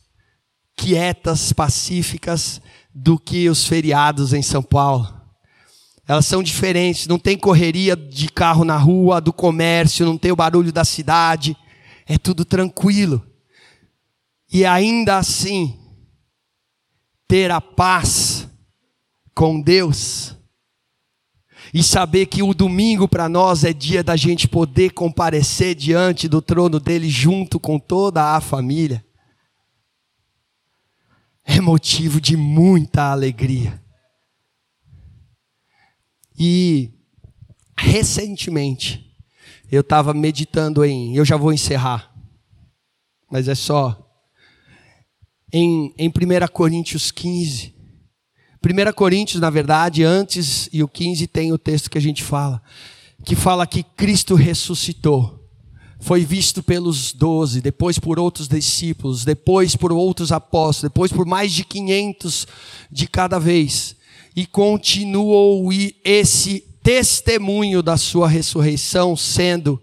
quietas, 0.76 1.52
pacíficas 1.52 2.60
do 2.94 3.18
que 3.18 3.48
os 3.48 3.66
feriados 3.66 4.32
em 4.32 4.42
São 4.42 4.62
Paulo. 4.62 5.20
Elas 6.06 6.26
são 6.26 6.42
diferentes, 6.42 7.06
não 7.06 7.18
tem 7.18 7.38
correria 7.38 7.96
de 7.96 8.28
carro 8.28 8.64
na 8.64 8.76
rua, 8.76 9.20
do 9.20 9.32
comércio, 9.32 10.04
não 10.04 10.18
tem 10.18 10.32
o 10.32 10.36
barulho 10.36 10.72
da 10.72 10.84
cidade. 10.84 11.56
É 12.06 12.18
tudo 12.18 12.44
tranquilo. 12.44 13.24
E 14.52 14.66
ainda 14.66 15.16
assim, 15.16 15.78
ter 17.26 17.50
a 17.50 17.60
paz 17.60 18.41
com 19.34 19.60
Deus 19.60 20.36
e 21.72 21.82
saber 21.82 22.26
que 22.26 22.42
o 22.42 22.52
domingo 22.52 23.08
para 23.08 23.28
nós 23.28 23.64
é 23.64 23.72
dia 23.72 24.02
da 24.02 24.16
gente 24.16 24.46
poder 24.46 24.90
comparecer 24.90 25.74
diante 25.74 26.28
do 26.28 26.42
trono 26.42 26.78
dele 26.78 27.08
junto 27.08 27.58
com 27.58 27.78
toda 27.78 28.36
a 28.36 28.40
família, 28.40 29.04
é 31.44 31.60
motivo 31.60 32.20
de 32.20 32.36
muita 32.36 33.10
alegria. 33.10 33.82
E 36.38 36.90
recentemente 37.76 39.10
eu 39.70 39.80
estava 39.80 40.12
meditando 40.12 40.84
em, 40.84 41.16
eu 41.16 41.24
já 41.24 41.36
vou 41.36 41.52
encerrar, 41.52 42.12
mas 43.30 43.48
é 43.48 43.54
só 43.54 43.98
em, 45.52 45.94
em 45.96 46.08
1 46.08 46.12
Coríntios 46.52 47.10
15, 47.10 47.71
1 48.64 48.92
Coríntios, 48.92 49.40
na 49.40 49.50
verdade, 49.50 50.04
antes 50.04 50.68
e 50.72 50.82
o 50.84 50.88
15 50.88 51.26
tem 51.26 51.52
o 51.52 51.58
texto 51.58 51.90
que 51.90 51.98
a 51.98 52.00
gente 52.00 52.22
fala, 52.22 52.62
que 53.24 53.34
fala 53.34 53.66
que 53.66 53.82
Cristo 53.82 54.36
ressuscitou. 54.36 55.40
Foi 55.98 56.24
visto 56.24 56.62
pelos 56.62 57.12
doze, 57.12 57.60
depois 57.60 57.98
por 57.98 58.18
outros 58.18 58.48
discípulos, 58.48 59.24
depois 59.24 59.76
por 59.76 59.92
outros 59.92 60.32
apóstolos, 60.32 60.90
depois 60.90 61.12
por 61.12 61.26
mais 61.26 61.52
de 61.52 61.64
500 61.64 62.46
de 62.90 63.06
cada 63.08 63.38
vez. 63.38 63.96
E 64.34 64.46
continuou 64.46 65.70
esse 66.04 66.60
testemunho 66.82 67.82
da 67.82 67.96
sua 67.96 68.28
ressurreição 68.28 69.16
sendo 69.16 69.80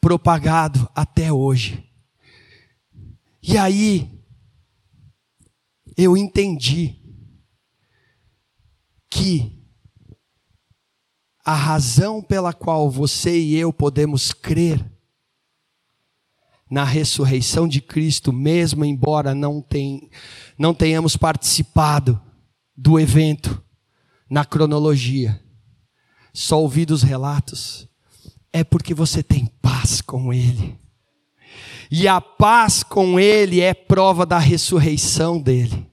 propagado 0.00 0.88
até 0.94 1.32
hoje. 1.32 1.84
E 3.42 3.56
aí, 3.56 4.10
eu 5.96 6.16
entendi 6.16 6.97
que 9.10 9.58
a 11.44 11.54
razão 11.54 12.20
pela 12.20 12.52
qual 12.52 12.90
você 12.90 13.38
e 13.38 13.56
eu 13.56 13.72
podemos 13.72 14.32
crer 14.32 14.84
na 16.70 16.84
ressurreição 16.84 17.66
de 17.66 17.80
Cristo, 17.80 18.32
mesmo 18.32 18.84
embora 18.84 19.34
não, 19.34 19.62
tem, 19.62 20.10
não 20.58 20.74
tenhamos 20.74 21.16
participado 21.16 22.20
do 22.76 23.00
evento 23.00 23.62
na 24.28 24.44
cronologia, 24.44 25.40
só 26.34 26.60
ouvido 26.60 26.90
os 26.90 27.02
relatos, 27.02 27.88
é 28.52 28.62
porque 28.62 28.92
você 28.92 29.22
tem 29.22 29.46
paz 29.62 30.00
com 30.02 30.32
Ele. 30.32 30.78
E 31.90 32.06
a 32.06 32.20
paz 32.20 32.82
com 32.82 33.18
Ele 33.18 33.60
é 33.60 33.72
prova 33.72 34.26
da 34.26 34.38
ressurreição 34.38 35.40
dele. 35.40 35.87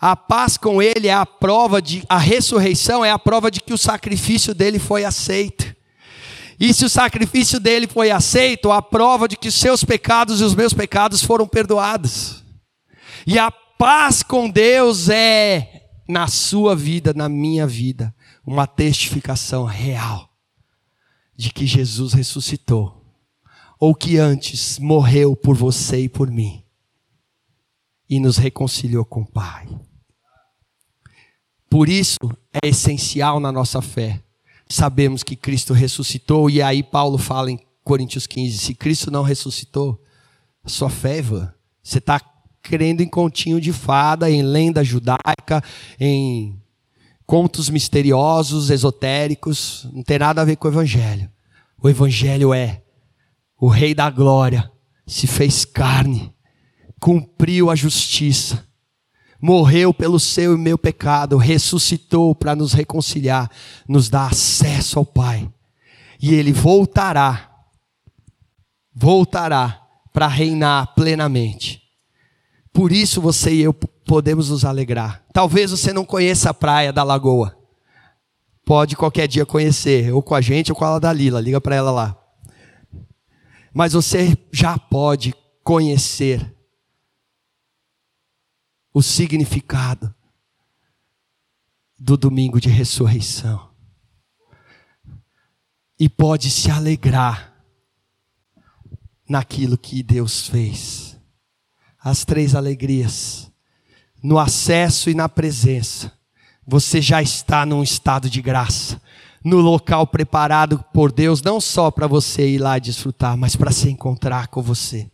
A 0.00 0.16
paz 0.16 0.56
com 0.56 0.80
Ele 0.80 1.08
é 1.08 1.12
a 1.12 1.26
prova 1.26 1.82
de, 1.82 2.02
a 2.08 2.16
ressurreição 2.16 3.04
é 3.04 3.10
a 3.10 3.18
prova 3.18 3.50
de 3.50 3.60
que 3.60 3.74
o 3.74 3.78
sacrifício 3.78 4.54
dele 4.54 4.78
foi 4.78 5.04
aceito. 5.04 5.76
E 6.58 6.72
se 6.72 6.84
o 6.84 6.90
sacrifício 6.90 7.60
dele 7.60 7.86
foi 7.86 8.10
aceito, 8.10 8.72
a 8.72 8.80
prova 8.80 9.28
de 9.28 9.36
que 9.36 9.50
seus 9.50 9.84
pecados 9.84 10.40
e 10.40 10.44
os 10.44 10.54
meus 10.54 10.72
pecados 10.72 11.22
foram 11.22 11.46
perdoados. 11.46 12.42
E 13.26 13.38
a 13.38 13.50
paz 13.50 14.22
com 14.22 14.48
Deus 14.48 15.08
é, 15.08 15.88
na 16.08 16.28
sua 16.28 16.74
vida, 16.74 17.12
na 17.14 17.28
minha 17.28 17.66
vida, 17.66 18.14
uma 18.46 18.66
testificação 18.66 19.64
real 19.64 20.30
de 21.36 21.50
que 21.50 21.66
Jesus 21.66 22.12
ressuscitou 22.12 23.00
ou 23.78 23.94
que 23.94 24.18
antes 24.18 24.78
morreu 24.78 25.34
por 25.34 25.56
você 25.56 26.04
e 26.04 26.08
por 26.08 26.30
mim 26.30 26.62
e 28.08 28.18
nos 28.18 28.36
reconciliou 28.36 29.04
com 29.04 29.22
o 29.22 29.26
Pai. 29.26 29.66
Por 31.70 31.88
isso 31.88 32.18
é 32.52 32.68
essencial 32.68 33.38
na 33.38 33.52
nossa 33.52 33.80
fé. 33.80 34.20
Sabemos 34.68 35.22
que 35.22 35.36
Cristo 35.36 35.72
ressuscitou, 35.72 36.50
e 36.50 36.60
aí 36.60 36.82
Paulo 36.82 37.16
fala 37.16 37.50
em 37.50 37.60
Coríntios 37.84 38.26
15: 38.26 38.58
se 38.58 38.74
Cristo 38.74 39.10
não 39.10 39.22
ressuscitou, 39.22 40.02
a 40.64 40.68
sua 40.68 40.90
fé 40.90 41.18
é 41.18 41.22
vã. 41.22 41.54
Você 41.82 41.98
está 41.98 42.20
crendo 42.60 43.02
em 43.02 43.08
continho 43.08 43.60
de 43.60 43.72
fada, 43.72 44.30
em 44.30 44.42
lenda 44.42 44.84
judaica, 44.84 45.62
em 45.98 46.60
contos 47.24 47.70
misteriosos, 47.70 48.70
esotéricos, 48.70 49.88
não 49.92 50.02
tem 50.02 50.18
nada 50.18 50.42
a 50.42 50.44
ver 50.44 50.56
com 50.56 50.66
o 50.66 50.70
Evangelho. 50.70 51.30
O 51.80 51.88
Evangelho 51.88 52.52
é 52.52 52.82
o 53.58 53.68
Rei 53.68 53.94
da 53.94 54.10
Glória 54.10 54.70
se 55.06 55.26
fez 55.26 55.64
carne, 55.64 56.32
cumpriu 57.00 57.70
a 57.70 57.74
justiça, 57.74 58.66
morreu 59.40 59.92
pelo 59.94 60.20
seu 60.20 60.54
e 60.54 60.58
meu 60.58 60.76
pecado, 60.76 61.36
ressuscitou 61.36 62.34
para 62.34 62.54
nos 62.54 62.72
reconciliar, 62.72 63.50
nos 63.88 64.08
dar 64.08 64.30
acesso 64.30 64.98
ao 64.98 65.06
Pai. 65.06 65.48
E 66.20 66.34
ele 66.34 66.52
voltará, 66.52 67.50
voltará 68.94 69.80
para 70.12 70.26
reinar 70.26 70.94
plenamente. 70.94 71.80
Por 72.72 72.92
isso 72.92 73.20
você 73.20 73.52
e 73.52 73.62
eu 73.62 73.72
podemos 73.72 74.50
nos 74.50 74.64
alegrar. 74.64 75.24
Talvez 75.32 75.70
você 75.70 75.92
não 75.92 76.04
conheça 76.04 76.50
a 76.50 76.54
praia 76.54 76.92
da 76.92 77.02
Lagoa. 77.02 77.56
Pode 78.64 78.96
qualquer 78.96 79.26
dia 79.26 79.46
conhecer, 79.46 80.12
ou 80.12 80.22
com 80.22 80.34
a 80.34 80.40
gente 80.40 80.70
ou 80.70 80.76
com 80.76 80.84
a 80.84 80.98
Dalila, 80.98 81.40
liga 81.40 81.60
para 81.60 81.74
ela 81.74 81.90
lá 81.90 82.20
mas 83.72 83.92
você 83.92 84.36
já 84.52 84.78
pode 84.78 85.34
conhecer 85.62 86.54
o 88.92 89.02
significado 89.02 90.14
do 91.98 92.16
domingo 92.16 92.60
de 92.60 92.68
ressurreição. 92.68 93.70
E 95.98 96.08
pode 96.08 96.50
se 96.50 96.70
alegrar 96.70 97.54
naquilo 99.28 99.76
que 99.76 100.02
Deus 100.02 100.48
fez. 100.48 101.18
As 101.98 102.24
três 102.24 102.54
alegrias. 102.54 103.50
No 104.22 104.38
acesso 104.38 105.10
e 105.10 105.14
na 105.14 105.28
presença. 105.28 106.12
Você 106.66 107.00
já 107.02 107.22
está 107.22 107.66
num 107.66 107.82
estado 107.82 108.30
de 108.30 108.40
graça 108.40 109.00
no 109.42 109.58
local 109.58 110.06
preparado 110.06 110.84
por 110.92 111.10
Deus, 111.10 111.42
não 111.42 111.60
só 111.60 111.90
para 111.90 112.06
você 112.06 112.48
ir 112.48 112.58
lá 112.58 112.78
desfrutar, 112.78 113.36
mas 113.36 113.56
para 113.56 113.72
se 113.72 113.88
encontrar 113.88 114.48
com 114.48 114.62
você. 114.62 115.10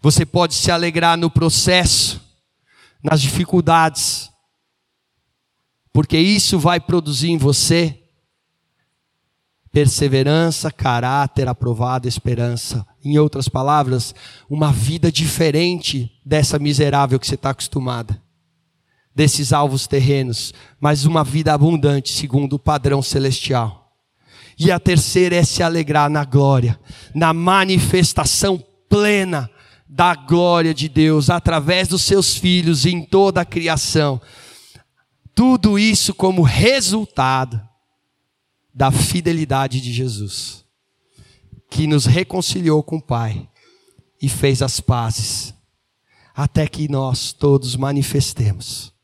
Você 0.00 0.24
pode 0.24 0.54
se 0.54 0.70
alegrar 0.70 1.18
no 1.18 1.30
processo, 1.30 2.20
nas 3.02 3.20
dificuldades, 3.20 4.30
porque 5.92 6.18
isso 6.18 6.58
vai 6.58 6.78
produzir 6.78 7.30
em 7.30 7.38
você 7.38 7.96
perseverança, 9.72 10.70
caráter 10.70 11.48
aprovado, 11.48 12.08
esperança. 12.08 12.84
Em 13.04 13.18
outras 13.18 13.48
palavras, 13.48 14.14
uma 14.48 14.72
vida 14.72 15.12
diferente 15.12 16.10
dessa 16.24 16.58
miserável 16.58 17.18
que 17.18 17.26
você 17.26 17.36
está 17.36 17.50
acostumada 17.50 18.20
desses 19.14 19.52
alvos 19.52 19.86
terrenos, 19.86 20.54
mas 20.80 21.04
uma 21.04 21.24
vida 21.24 21.52
abundante 21.52 22.12
segundo 22.12 22.54
o 22.54 22.58
padrão 22.58 23.02
celestial. 23.02 23.92
E 24.58 24.70
a 24.70 24.78
terceira 24.78 25.36
é 25.36 25.42
se 25.42 25.62
alegrar 25.62 26.08
na 26.08 26.24
glória, 26.24 26.78
na 27.14 27.32
manifestação 27.32 28.62
plena 28.88 29.50
da 29.92 30.14
glória 30.14 30.72
de 30.72 30.88
Deus 30.88 31.28
através 31.28 31.88
dos 31.88 32.02
seus 32.02 32.36
filhos 32.36 32.86
em 32.86 33.02
toda 33.04 33.40
a 33.40 33.44
criação. 33.44 34.22
Tudo 35.34 35.76
isso 35.76 36.14
como 36.14 36.42
resultado 36.42 37.60
da 38.72 38.92
fidelidade 38.92 39.80
de 39.80 39.92
Jesus, 39.92 40.64
que 41.68 41.88
nos 41.88 42.06
reconciliou 42.06 42.84
com 42.84 42.98
o 42.98 43.02
Pai 43.02 43.48
e 44.22 44.28
fez 44.28 44.62
as 44.62 44.78
pazes, 44.78 45.52
até 46.36 46.68
que 46.68 46.88
nós 46.88 47.32
todos 47.32 47.74
manifestemos 47.74 48.94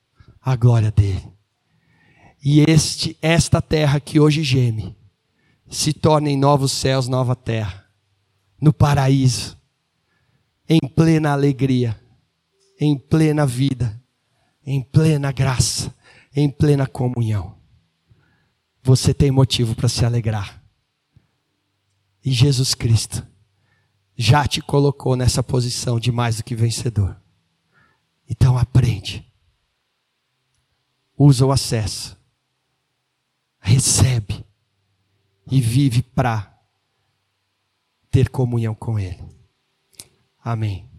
a 0.40 0.54
glória 0.54 0.92
dele. 0.92 1.32
E 2.40 2.60
este, 2.60 3.18
esta 3.20 3.60
terra 3.60 3.98
que 3.98 4.20
hoje 4.20 4.44
geme, 4.44 4.96
se 5.68 5.92
torne 5.92 6.30
em 6.30 6.38
novos 6.38 6.70
céus, 6.70 7.08
nova 7.08 7.34
terra, 7.34 7.84
no 8.60 8.72
paraíso, 8.72 9.55
em 10.68 10.80
plena 10.80 11.32
alegria, 11.32 12.00
em 12.80 12.98
plena 12.98 13.46
vida, 13.46 14.00
em 14.64 14.82
plena 14.82 15.30
graça, 15.32 15.94
em 16.34 16.50
plena 16.50 16.86
comunhão. 16.86 17.56
Você 18.82 19.14
tem 19.14 19.30
motivo 19.30 19.74
para 19.74 19.88
se 19.88 20.04
alegrar. 20.04 20.62
E 22.24 22.32
Jesus 22.32 22.74
Cristo 22.74 23.26
já 24.16 24.46
te 24.46 24.60
colocou 24.60 25.14
nessa 25.14 25.42
posição 25.42 26.00
de 26.00 26.10
mais 26.10 26.38
do 26.38 26.44
que 26.44 26.54
vencedor. 26.54 27.16
Então 28.28 28.58
aprende 28.58 29.26
usa 31.16 31.46
o 31.46 31.52
acesso, 31.52 32.16
recebe 33.58 34.44
e 35.50 35.60
vive 35.60 36.02
para 36.02 36.52
ter 38.10 38.28
comunhão 38.28 38.74
com 38.74 38.98
Ele. 38.98 39.24
Amém. 40.46 40.95